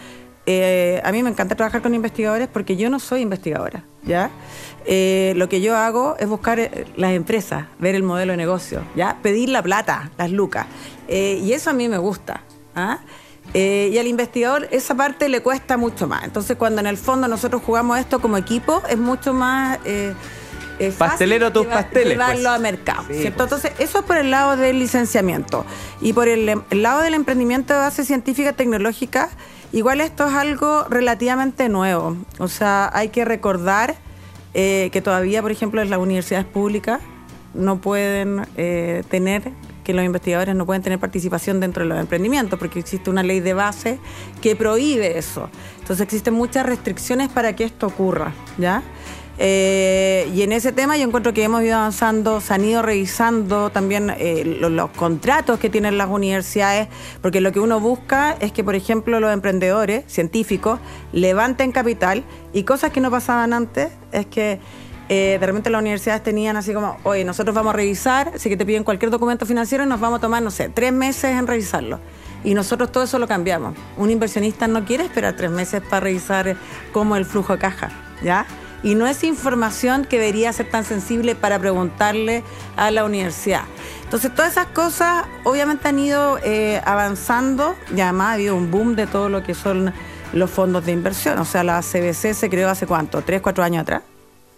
Eh, 0.45 1.01
a 1.06 1.12
mí 1.13 1.23
me 1.23 1.29
encanta 1.29 1.56
trabajar 1.56 1.82
con 1.82 1.93
investigadores 1.95 2.49
porque 2.51 2.75
yo 2.75 2.89
no 2.89 2.99
soy 2.99 3.21
investigadora, 3.21 3.84
¿ya? 4.03 4.29
Eh, 4.86 5.34
lo 5.38 5.47
que 5.47 5.62
yo 5.62 5.77
hago 5.77 6.17
es 6.19 6.27
buscar 6.27 6.60
eh, 6.60 6.86
las 6.97 7.13
empresas, 7.13 7.67
ver 7.79 7.95
el 7.95 8.03
modelo 8.03 8.34
de 8.34 8.38
negocio, 8.38 8.82
¿ya? 8.95 9.19
Pedir 9.21 9.47
la 9.49 9.63
plata, 9.63 10.12
las 10.17 10.32
lucas. 10.32 10.67
y 11.08 11.53
eso 11.53 11.69
a 11.69 11.73
mí 11.73 11.88
me 11.88 11.97
gusta. 11.97 12.41
¿ah? 12.75 12.99
y 13.53 13.97
al 13.99 14.08
investigador 14.08 14.67
esa 14.71 14.95
parte 14.95 15.29
le 15.29 15.41
cuesta 15.41 15.77
mucho 15.77 16.08
más. 16.08 16.23
Entonces, 16.23 16.58
cuando 16.58 16.82
en 16.82 16.88
el 16.88 16.97
fondo 16.97 17.27
nosotros 17.27 17.62
jugamos 17.63 17.99
esto 17.99 18.19
como 18.19 18.38
equipo, 18.38 18.82
es 18.89 18.97
mucho 18.97 19.34
más... 19.34 19.79
Pastelero 20.97 21.53
tus 21.53 21.67
pasteles. 21.67 22.13
Llevarlo 22.13 22.49
pues. 22.49 22.56
a 22.56 22.58
mercado, 22.58 23.03
¿cierto? 23.12 23.43
Entonces, 23.43 23.71
eso 23.77 23.99
es 23.99 24.06
por 24.06 24.17
el 24.17 24.32
lado 24.32 24.58
del 24.58 24.79
licenciamiento. 24.79 25.65
Y 26.01 26.13
por 26.13 26.27
el, 26.27 26.49
el 26.49 26.82
lado 26.82 27.01
del 27.01 27.13
emprendimiento 27.13 27.73
de 27.73 27.79
base 27.79 28.03
científica 28.03 28.53
tecnológica, 28.53 29.29
Igual 29.73 30.01
esto 30.01 30.27
es 30.27 30.33
algo 30.33 30.86
relativamente 30.88 31.67
nuevo. 31.67 32.15
O 32.38 32.47
sea, 32.47 32.91
hay 32.93 33.09
que 33.09 33.25
recordar 33.25 33.95
eh, 34.53 34.89
que 34.93 35.01
todavía, 35.01 35.41
por 35.41 35.51
ejemplo, 35.51 35.81
en 35.81 35.89
las 35.89 35.97
universidades 35.97 36.45
públicas 36.45 37.01
no 37.55 37.81
pueden 37.81 38.45
eh, 38.55 39.03
tener 39.09 39.51
que 39.83 39.93
los 39.93 40.05
investigadores 40.05 40.55
no 40.55 40.65
pueden 40.65 40.81
tener 40.81 40.99
participación 40.99 41.59
dentro 41.59 41.83
de 41.83 41.89
los 41.89 41.99
emprendimientos, 41.99 42.57
porque 42.57 42.79
existe 42.79 43.09
una 43.09 43.21
ley 43.21 43.41
de 43.41 43.53
base 43.53 43.99
que 44.41 44.55
prohíbe 44.55 45.17
eso. 45.17 45.49
Entonces 45.79 46.01
existen 46.01 46.36
muchas 46.36 46.65
restricciones 46.65 47.29
para 47.29 47.55
que 47.55 47.65
esto 47.65 47.88
ocurra, 47.88 48.31
¿ya? 48.57 48.81
Eh, 49.39 50.32
y 50.34 50.43
en 50.43 50.52
ese 50.52 50.72
tema 50.72 50.96
yo 50.96 51.06
encuentro 51.06 51.34
que 51.34 51.43
hemos 51.43 51.63
ido 51.63 51.76
avanzando, 51.76 52.39
se 52.39 52.54
han 52.54 52.63
ido 52.63 52.84
revisando 52.84 53.72
también 53.72 54.13
eh, 54.17 54.58
los, 54.60 54.91
contratos 54.91 55.60
que 55.60 55.69
tienen 55.69 55.98
las 55.98 56.10
universidades, 56.10 56.88
porque 57.22 57.41
lo 57.41 57.52
que 57.52 57.60
uno 57.60 57.80
busca 57.80 58.38
es 58.39 58.52
que, 58.52 58.63
por 58.63 58.76
ejemplo, 58.76 59.19
los 59.19 59.34
emprendedores 59.34 60.04
científicos 60.08 60.80
levanten 61.12 61.72
capital 61.72 62.24
y 62.54 62.63
cosas 62.63 62.91
que 62.91 63.02
no 63.02 63.10
pasaban 63.10 63.54
antes 63.54 63.89
es 64.12 64.28
que 64.28 64.60
eh, 65.10 65.38
de 65.39 65.46
repente 65.46 65.69
las 65.69 65.82
universidades 65.82 66.24
tenían 66.24 66.56
así 66.56 66.74
como, 66.74 66.98
oye, 67.04 67.26
nosotros 67.26 67.56
vamos 67.56 67.74
a 67.74 67.78
revisar, 67.78 68.34
así 68.36 68.50
que 68.50 68.58
te 68.58 68.65
piden 68.65 68.84
cualquier 68.84 69.10
documento 69.10 69.48
financiero 69.48 69.84
y 69.84 69.88
nos 69.88 70.00
vamos 70.00 70.19
a 70.19 70.22
tomar, 70.22 70.43
no 70.43 70.52
sé, 70.52 70.69
tres 70.69 70.93
meses 70.93 71.32
en 71.32 71.48
revisarlo. 71.48 72.00
Y 72.43 72.54
nosotros 72.54 72.91
todo 72.91 73.04
eso 73.06 73.19
lo 73.19 73.28
cambiamos. 73.28 73.74
Un 73.98 74.12
inversionista 74.12 74.67
no 74.67 74.86
quiere 74.86 75.06
esperar 75.06 75.36
tres 75.36 75.50
meses 75.50 75.82
para 75.82 76.02
revisar 76.02 76.56
cómo 76.91 77.15
el 77.15 77.26
flujo 77.26 77.54
de 77.54 77.60
caja, 77.60 77.89
¿ya? 78.22 78.46
Y 78.84 78.96
no 78.96 79.08
es 79.08 79.24
información 79.24 80.06
que 80.06 80.19
debería 80.19 80.52
ser 80.54 80.69
tan 80.69 80.84
sensible 80.84 81.36
para 81.36 81.58
preguntarle 81.58 82.43
a 82.76 82.91
la 82.91 83.06
universidad. 83.06 83.63
Entonces, 84.04 84.34
todas 84.36 84.52
esas 84.52 84.67
cosas 84.67 85.26
obviamente 85.43 85.88
han 85.88 86.00
ido 86.00 86.38
eh, 86.43 86.82
avanzando 86.86 87.76
y 87.96 88.02
además 88.02 88.28
ha 88.28 88.34
habido 88.34 88.56
un 88.56 88.69
boom 88.69 88.96
de 88.96 89.08
todo 89.08 89.30
lo 89.30 89.41
que 89.41 89.54
son 89.54 89.93
los 90.34 90.52
fondos 90.52 90.86
de 90.86 90.91
inversión. 90.91 91.39
O 91.39 91.46
sea, 91.46 91.63
la 91.63 91.82
CBC 91.82 92.34
se 92.34 92.50
creó 92.50 92.69
hace 92.69 92.86
cuánto, 92.86 93.22
tres, 93.22 93.41
cuatro 93.41 93.63
años 93.63 93.84
atrás. 93.84 94.04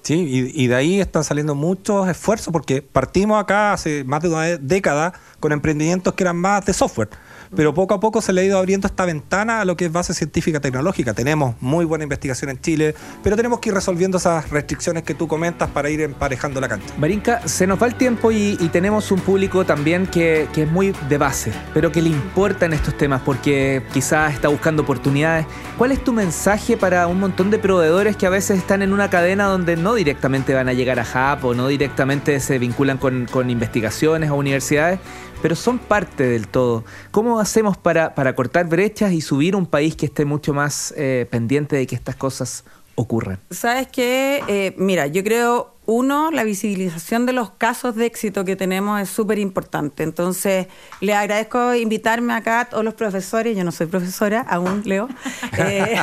Sí, 0.02 0.14
y, 0.14 0.64
y, 0.64 0.68
de 0.68 0.76
ahí 0.76 1.02
están 1.02 1.24
saliendo 1.24 1.56
muchos 1.56 2.08
esfuerzos 2.08 2.52
porque 2.52 2.84
partimos 2.84 3.42
acá 3.42 3.74
hace 3.74 4.04
más 4.04 4.22
de 4.22 4.30
una 4.30 4.44
década 4.58 5.14
con 5.40 5.52
emprendimientos 5.52 6.14
que 6.14 6.24
eran 6.24 6.38
más 6.38 6.64
de 6.64 6.74
software 6.74 7.10
pero 7.56 7.74
poco 7.74 7.94
a 7.94 8.00
poco 8.00 8.22
se 8.22 8.34
le 8.34 8.42
ha 8.42 8.44
ido 8.44 8.58
abriendo 8.58 8.88
esta 8.88 9.06
ventana 9.06 9.62
a 9.62 9.66
lo 9.66 9.76
que 9.78 9.86
es 9.86 9.92
base 9.92 10.14
científica 10.14 10.60
tecnológica. 10.60 11.14
Tenemos 11.14 11.56
muy 11.62 11.86
buena 11.86 12.04
investigación 12.04 12.50
en 12.50 12.60
Chile, 12.60 12.96
pero 13.24 13.36
tenemos 13.36 13.60
que 13.60 13.70
ir 13.70 13.76
resolviendo 13.76 14.18
esas 14.18 14.50
restricciones 14.50 15.04
que 15.04 15.14
tú 15.14 15.28
comentas 15.28 15.70
para 15.70 15.90
ir 15.90 16.02
emparejando 16.02 16.62
la 16.62 16.68
cancha. 16.68 16.94
Marinka, 16.98 17.48
se 17.48 17.68
nos 17.68 17.82
va 17.82 17.88
el 17.88 17.96
tiempo 17.96 18.32
y, 18.32 18.58
y 18.60 18.70
tenemos 18.70 19.12
un 19.12 19.20
público 19.20 19.66
también 19.66 20.08
que, 20.08 20.48
que, 20.54 20.64
es 20.64 20.72
muy 20.72 20.94
de 21.10 21.18
base, 21.18 21.52
pero 21.74 21.92
que 21.92 22.02
le 22.02 22.10
importa 22.10 22.66
en 22.66 22.74
estos 22.74 22.98
temas 22.98 23.22
porque 23.22 23.84
quizás 23.94 24.34
está 24.34 24.48
buscando 24.48 24.84
oportunidades. 24.84 25.46
¿Cuál 25.78 25.92
es 25.92 26.04
tu 26.04 26.14
mensaje 26.14 26.78
para 26.78 27.08
un 27.08 27.20
montón 27.20 27.52
de 27.52 27.60
proveedores 27.60 28.16
que 28.16 28.26
a 28.26 28.30
veces 28.30 28.58
están 28.58 28.82
en 28.82 28.94
una 28.94 29.10
cadena 29.10 29.46
donde 29.46 29.76
no 29.78 29.94
directamente 29.94 30.54
van 30.54 30.70
a 30.70 30.74
llegar 30.74 31.00
a 31.00 31.06
HAP 31.32 31.46
o 31.46 31.54
no 31.54 31.68
directamente 31.68 32.40
se 32.40 32.60
vinculan 32.60 32.98
con, 32.98 33.26
con 33.26 33.50
investigaciones 33.50 34.30
o 34.30 34.36
universidades? 34.36 35.00
Pero 35.46 35.56
son 35.56 35.78
parte 35.78 36.24
del 36.24 36.48
todo. 36.48 36.84
¿Cómo 37.12 37.40
hacemos 37.40 37.78
para, 37.78 38.16
para 38.16 38.34
cortar 38.34 38.68
brechas 38.68 39.12
y 39.14 39.22
subir 39.22 39.56
un 39.56 39.68
país 39.68 39.96
que 39.96 40.08
esté 40.08 40.26
mucho 40.26 40.56
más 40.56 40.92
eh, 40.98 41.28
pendiente 41.30 41.76
de 41.76 41.86
que 41.86 41.94
estas 41.94 42.16
cosas 42.16 42.64
ocurran? 42.96 43.40
Sabes 43.52 43.88
que, 43.88 44.44
eh, 44.48 44.74
mira, 44.78 45.08
yo 45.08 45.24
creo 45.24 45.76
uno, 45.88 46.32
la 46.32 46.44
visibilización 46.44 47.26
de 47.26 47.34
los 47.34 47.52
casos 47.52 47.96
de 47.96 48.08
éxito 48.08 48.44
que 48.44 48.56
tenemos 48.56 49.00
es 49.00 49.10
súper 49.10 49.38
importante. 49.38 50.04
Entonces, 50.04 50.68
le 51.00 51.14
agradezco 51.14 51.76
invitarme 51.76 52.34
acá 52.34 52.62
a 52.62 52.66
todos 52.66 52.84
los 52.84 52.96
profesores. 52.96 53.56
Yo 53.56 53.64
no 53.64 53.72
soy 53.72 53.88
profesora, 53.88 54.42
aún 54.42 54.82
leo. 54.86 55.08
Eh, 55.58 55.96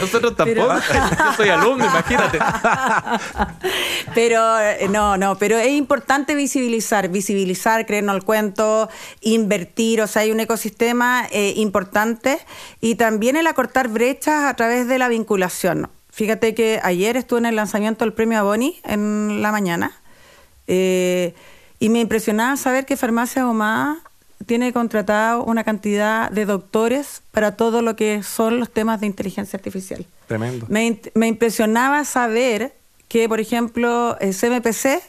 Nosotros 0.00 0.36
tampoco. 0.36 0.74
Pero... 0.88 1.04
Yo 1.18 1.32
soy 1.36 1.48
alumno, 1.48 1.84
imagínate. 1.84 2.38
pero, 4.14 4.58
eh, 4.58 4.88
no, 4.90 5.16
no, 5.16 5.38
pero 5.38 5.58
es 5.58 5.70
importante 5.70 6.34
visibilizar, 6.34 7.08
visibilizar, 7.08 7.86
creernos 7.86 8.16
el 8.16 8.24
cuento, 8.24 8.88
invertir. 9.20 10.02
O 10.02 10.06
sea, 10.06 10.22
hay 10.22 10.32
un 10.32 10.40
ecosistema 10.40 11.26
eh, 11.30 11.54
importante 11.56 12.38
y 12.80 12.96
también 12.96 13.36
el 13.36 13.46
acortar 13.46 13.88
brechas 13.88 14.44
a 14.44 14.54
través 14.54 14.88
de 14.88 14.98
la 14.98 15.08
vinculación. 15.08 15.88
Fíjate 16.12 16.54
que 16.54 16.80
ayer 16.82 17.16
estuve 17.16 17.40
en 17.40 17.46
el 17.46 17.56
lanzamiento 17.56 18.04
del 18.04 18.12
premio 18.12 18.38
Aboni 18.38 18.80
en 18.84 19.42
la 19.42 19.52
mañana 19.52 19.92
eh, 20.66 21.34
y 21.78 21.88
me 21.88 22.00
impresionaba 22.00 22.56
saber 22.56 22.86
que 22.86 22.96
Farmacia 22.96 23.48
Omar 23.48 23.96
tiene 24.46 24.72
contratado 24.72 25.44
una 25.44 25.64
cantidad 25.64 26.30
de 26.30 26.44
doctores 26.46 27.22
para 27.30 27.56
todo 27.56 27.82
lo 27.82 27.96
que 27.96 28.22
son 28.22 28.58
los 28.58 28.70
temas 28.70 29.00
de 29.00 29.06
inteligencia 29.06 29.56
artificial. 29.56 30.06
Tremendo. 30.26 30.66
Me, 30.68 31.00
me 31.14 31.26
impresionaba 31.26 32.04
saber 32.04 32.72
que, 33.08 33.28
por 33.28 33.40
ejemplo, 33.40 34.16
CMPC 34.20 35.02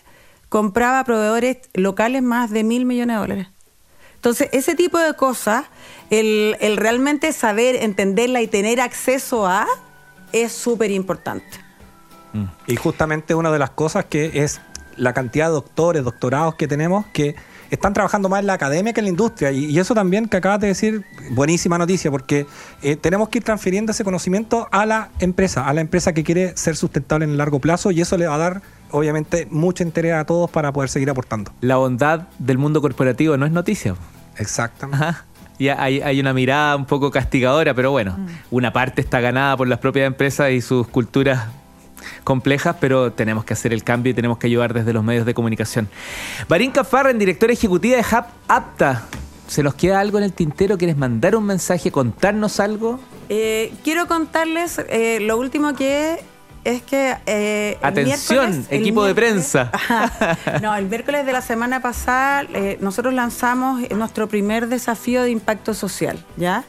compraba 0.50 1.04
proveedores 1.04 1.58
locales 1.74 2.22
más 2.24 2.52
de 2.52 2.64
mil 2.64 2.86
millones 2.86 3.16
de 3.16 3.20
dólares. 3.22 3.48
Entonces, 4.16 4.50
ese 4.52 4.76
tipo 4.76 4.98
de 5.00 5.14
cosas, 5.14 5.66
el, 6.10 6.58
el 6.60 6.78
realmente 6.78 7.32
saber, 7.32 7.76
entenderla 7.78 8.42
y 8.42 8.48
tener 8.48 8.82
acceso 8.82 9.48
a, 9.48 9.66
es 10.34 10.52
súper 10.52 10.92
importante. 10.92 11.46
Y 12.66 12.78
justamente 12.78 13.36
una 13.36 13.52
de 13.52 13.60
las 13.60 13.72
cosas 13.72 14.06
que 14.06 14.44
es 14.44 14.62
la 14.96 15.14
cantidad 15.14 15.48
de 15.48 15.54
doctores, 15.54 16.04
doctorados 16.04 16.56
que 16.56 16.68
tenemos 16.68 17.06
que 17.08 17.36
están 17.72 17.94
trabajando 17.94 18.30
más 18.30 18.42
en 18.42 18.48
la 18.48 18.54
academia 18.54 18.94
que 18.94 19.00
en 19.00 19.06
la 19.06 19.10
industria. 19.10 19.52
Y, 19.52 19.66
y 19.66 19.80
eso 19.80 19.96
también 19.96 20.28
que 20.28 20.38
acabas 20.38 20.60
de 20.60 20.68
decir, 20.68 21.06
buenísima 21.32 21.78
noticia, 21.78 22.12
porque 22.12 22.46
eh, 22.82 22.96
tenemos 22.98 23.30
que 23.30 23.40
ir 23.40 23.44
transfiriendo 23.44 23.94
ese 23.94 24.04
conocimiento 24.04 24.68
a 24.72 24.86
la 24.86 25.10
empresa, 25.20 25.68
a 25.68 25.74
la 25.74 25.82
empresa 25.82 26.14
que 26.14 26.24
quiere 26.24 26.56
ser 26.58 26.76
sustentable 26.76 27.26
en 27.26 27.32
el 27.32 27.38
largo 27.38 27.60
plazo 27.60 27.92
y 27.92 28.02
eso 28.02 28.18
le 28.18 28.28
va 28.28 28.36
a 28.36 28.38
dar 28.38 28.62
obviamente 28.92 29.48
mucho 29.50 29.84
interés 29.84 30.14
a 30.14 30.26
todos 30.26 30.50
para 30.52 30.72
poder 30.74 30.90
seguir 30.90 31.10
aportando. 31.10 31.54
La 31.62 31.78
bondad 31.78 32.28
del 32.40 32.58
mundo 32.58 32.82
corporativo 32.82 33.38
no 33.38 33.46
es 33.46 33.52
noticia. 33.52 33.96
Exactamente. 34.38 35.04
Ajá. 35.04 35.26
Y 35.62 35.70
hay, 35.70 36.02
hay, 36.02 36.20
una 36.20 36.34
mirada 36.34 36.76
un 36.76 36.86
poco 36.86 37.12
castigadora, 37.12 37.76
pero 37.76 37.92
bueno, 37.92 38.18
mm. 38.18 38.28
una 38.50 38.74
parte 38.74 39.00
está 39.00 39.20
ganada 39.20 39.56
por 39.56 39.68
las 39.68 39.78
propias 39.78 40.08
empresas 40.08 40.50
y 40.50 40.60
sus 40.60 40.88
culturas 40.88 41.50
complejas, 42.24 42.78
pero 42.80 43.12
tenemos 43.12 43.46
que 43.46 43.54
hacer 43.54 43.72
el 43.72 43.84
cambio 43.84 44.10
y 44.10 44.16
tenemos 44.16 44.40
que 44.40 44.48
ayudar 44.48 44.74
desde 44.74 44.92
los 44.92 45.04
medios 45.04 45.24
de 45.24 45.36
comunicación. 45.36 45.88
Barinka 46.50 46.84
Farren, 46.84 47.20
directora 47.20 47.54
ejecutiva 47.54 47.98
de 47.98 48.02
Hub 48.02 48.26
Apta. 48.48 49.04
¿Se 49.46 49.62
nos 49.62 49.76
queda 49.76 50.00
algo 50.00 50.18
en 50.18 50.24
el 50.24 50.34
tintero? 50.34 50.80
¿Quieres 50.80 50.98
mandar 50.98 51.36
un 51.36 51.46
mensaje, 51.46 51.92
contarnos 51.92 52.60
algo? 52.60 53.00
Eh, 53.30 53.72
quiero 53.84 54.08
contarles 54.08 54.82
eh, 54.90 55.20
lo 55.22 55.38
último 55.38 55.76
que 55.76 56.24
es 56.64 56.82
que. 56.84 57.18
Eh, 57.26 57.78
Atención, 57.82 58.66
equipo 58.70 59.04
de 59.04 59.16
prensa. 59.16 59.72
no, 60.62 60.76
el 60.76 60.86
miércoles 60.86 61.26
de 61.26 61.34
la 61.34 61.42
semana 61.42 61.82
pasada 61.82 62.44
eh, 62.54 62.78
nosotros 62.82 63.14
lanzamos 63.14 63.90
nuestro 63.92 64.28
primer 64.28 64.68
desafío 64.68 65.24
de 65.24 65.32
impacto 65.32 65.74
social, 65.74 66.24
¿ya? 66.38 66.64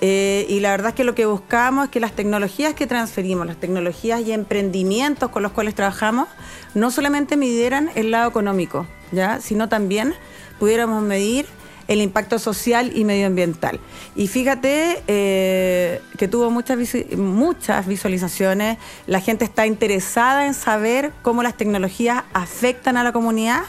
Eh, 0.00 0.44
y 0.48 0.60
la 0.60 0.72
verdad 0.72 0.88
es 0.88 0.94
que 0.94 1.04
lo 1.04 1.14
que 1.14 1.24
buscamos 1.24 1.86
es 1.86 1.90
que 1.90 2.00
las 2.00 2.12
tecnologías 2.12 2.74
que 2.74 2.86
transferimos, 2.86 3.46
las 3.46 3.56
tecnologías 3.56 4.20
y 4.20 4.32
emprendimientos 4.32 5.30
con 5.30 5.42
los 5.42 5.52
cuales 5.52 5.74
trabajamos, 5.74 6.28
no 6.74 6.90
solamente 6.90 7.36
midieran 7.36 7.90
el 7.94 8.10
lado 8.10 8.28
económico, 8.28 8.86
¿ya? 9.10 9.40
sino 9.40 9.70
también 9.70 10.14
pudiéramos 10.58 11.02
medir 11.02 11.46
el 11.88 12.00
impacto 12.00 12.38
social 12.38 12.92
y 12.94 13.04
medioambiental. 13.04 13.80
Y 14.14 14.28
fíjate 14.28 15.02
eh, 15.06 16.00
que 16.18 16.28
tuvo 16.28 16.50
muchas, 16.50 16.78
muchas 17.16 17.86
visualizaciones, 17.86 18.78
la 19.06 19.20
gente 19.20 19.44
está 19.44 19.66
interesada 19.66 20.46
en 20.46 20.54
saber 20.54 21.12
cómo 21.22 21.42
las 21.42 21.56
tecnologías 21.56 22.24
afectan 22.32 22.96
a 22.96 23.04
la 23.04 23.12
comunidad. 23.12 23.62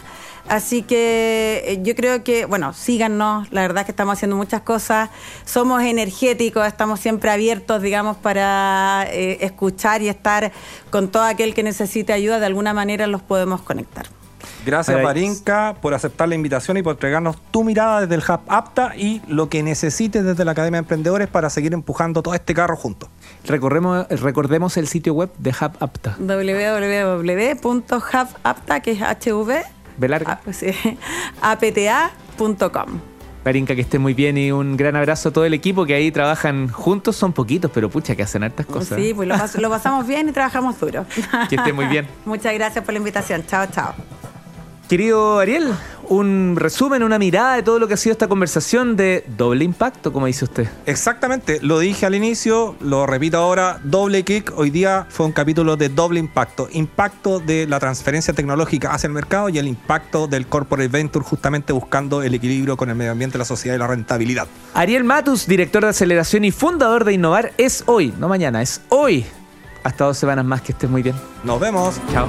Así 0.49 0.81
que 0.81 1.63
eh, 1.65 1.79
yo 1.83 1.93
creo 1.93 2.23
que, 2.23 2.45
bueno, 2.45 2.73
síganos, 2.73 3.51
la 3.51 3.61
verdad 3.61 3.81
es 3.81 3.85
que 3.85 3.91
estamos 3.91 4.13
haciendo 4.13 4.37
muchas 4.37 4.61
cosas, 4.61 5.09
somos 5.43 5.83
energéticos, 5.83 6.65
estamos 6.65 7.01
siempre 7.01 7.29
abiertos, 7.29 7.81
digamos, 7.81 8.15
para 8.15 9.05
eh, 9.11 9.39
escuchar 9.41 10.01
y 10.01 10.07
estar 10.07 10.53
con 10.89 11.09
todo 11.09 11.23
aquel 11.23 11.53
que 11.53 11.63
necesite 11.63 12.13
ayuda, 12.13 12.39
de 12.39 12.45
alguna 12.45 12.73
manera 12.73 13.07
los 13.07 13.21
podemos 13.21 13.61
conectar. 13.61 14.16
Gracias, 14.67 15.01
Marinka, 15.01 15.75
por 15.81 15.93
aceptar 15.93 16.27
la 16.27 16.35
invitación 16.35 16.75
y 16.75 16.83
por 16.83 16.95
entregarnos 16.95 17.37
tu 17.51 17.63
mirada 17.63 18.01
desde 18.01 18.15
el 18.15 18.21
Hub 18.21 18.41
APTA 18.49 18.97
y 18.97 19.21
lo 19.25 19.47
que 19.47 19.63
necesites 19.63 20.25
desde 20.25 20.43
la 20.43 20.51
Academia 20.51 20.79
de 20.79 20.83
Emprendedores 20.83 21.29
para 21.29 21.49
seguir 21.49 21.73
empujando 21.73 22.21
todo 22.21 22.33
este 22.33 22.53
carro 22.53 22.75
juntos. 22.75 23.07
Recordemos, 23.45 24.07
recordemos 24.09 24.75
el 24.75 24.89
sitio 24.89 25.13
web 25.13 25.29
de 25.37 25.51
Hub 25.51 25.71
APTA. 25.79 26.17
www.hubapta, 27.63 28.81
que 28.81 28.91
es 28.91 28.99
HV, 28.99 29.53
Belarga. 29.97 30.41
pues, 30.43 30.57
sí, 30.57 30.73
apta.com. 31.41 32.99
Marinka, 33.45 33.73
que 33.73 33.81
esté 33.81 33.99
muy 33.99 34.13
bien 34.13 34.37
y 34.37 34.51
un 34.51 34.75
gran 34.75 34.97
abrazo 34.97 35.29
a 35.29 35.31
todo 35.31 35.45
el 35.45 35.53
equipo 35.53 35.85
que 35.85 35.93
ahí 35.93 36.11
trabajan 36.11 36.67
juntos. 36.67 37.15
Son 37.15 37.31
poquitos, 37.31 37.71
pero 37.73 37.89
pucha, 37.89 38.17
que 38.17 38.23
hacen 38.23 38.43
hartas 38.43 38.65
cosas. 38.65 38.99
Sí, 38.99 39.13
pues 39.13 39.29
lo, 39.29 39.37
pas 39.37 39.55
lo 39.55 39.69
pasamos 39.69 40.05
bien 40.05 40.27
y 40.27 40.33
trabajamos 40.33 40.77
duro. 40.77 41.05
Que 41.49 41.55
esté 41.55 41.71
muy 41.71 41.85
bien. 41.85 42.05
Muchas 42.25 42.53
gracias 42.53 42.83
por 42.83 42.93
la 42.93 42.97
invitación. 42.97 43.45
Chao, 43.47 43.65
chao. 43.71 43.95
Querido 44.87 45.39
Ariel, 45.39 45.73
un 46.07 46.55
resumen, 46.55 47.03
una 47.03 47.19
mirada 47.19 47.55
de 47.55 47.63
todo 47.63 47.77
lo 47.77 47.89
que 47.89 47.95
ha 47.95 47.97
sido 47.97 48.13
esta 48.13 48.29
conversación 48.29 48.95
de 48.95 49.25
doble 49.35 49.65
impacto, 49.65 50.13
como 50.13 50.27
dice 50.27 50.45
usted. 50.45 50.65
Exactamente, 50.85 51.59
lo 51.61 51.79
dije 51.79 52.05
al 52.05 52.15
inicio, 52.15 52.75
lo 52.79 53.05
repito 53.05 53.37
ahora, 53.37 53.81
doble 53.83 54.23
kick, 54.23 54.53
hoy 54.55 54.69
día 54.69 55.05
fue 55.09 55.25
un 55.25 55.33
capítulo 55.33 55.75
de 55.75 55.89
doble 55.89 56.21
impacto, 56.21 56.69
impacto 56.71 57.41
de 57.41 57.67
la 57.67 57.81
transferencia 57.81 58.33
tecnológica 58.33 58.93
hacia 58.93 59.07
el 59.07 59.13
mercado 59.13 59.49
y 59.49 59.57
el 59.57 59.67
impacto 59.67 60.27
del 60.27 60.47
corporate 60.47 60.87
venture 60.87 61.25
justamente 61.25 61.73
buscando 61.73 62.23
el 62.23 62.33
equilibrio 62.33 62.77
con 62.77 62.89
el 62.89 62.95
medio 62.95 63.11
ambiente, 63.11 63.37
la 63.37 63.43
sociedad 63.43 63.75
y 63.75 63.79
la 63.79 63.87
rentabilidad. 63.87 64.47
Ariel 64.73 65.03
Matus, 65.03 65.47
director 65.47 65.83
de 65.83 65.89
aceleración 65.89 66.45
y 66.45 66.51
fundador 66.51 67.03
de 67.03 67.11
Innovar, 67.11 67.51
es 67.57 67.83
hoy, 67.87 68.13
no 68.17 68.29
mañana, 68.29 68.61
es 68.61 68.79
hoy. 68.87 69.25
Hasta 69.83 70.05
dos 70.05 70.17
semanas 70.17 70.45
más, 70.45 70.61
que 70.61 70.71
estés 70.71 70.89
muy 70.89 71.01
bien. 71.03 71.15
Nos 71.43 71.59
vemos. 71.59 71.99
Chao. 72.13 72.27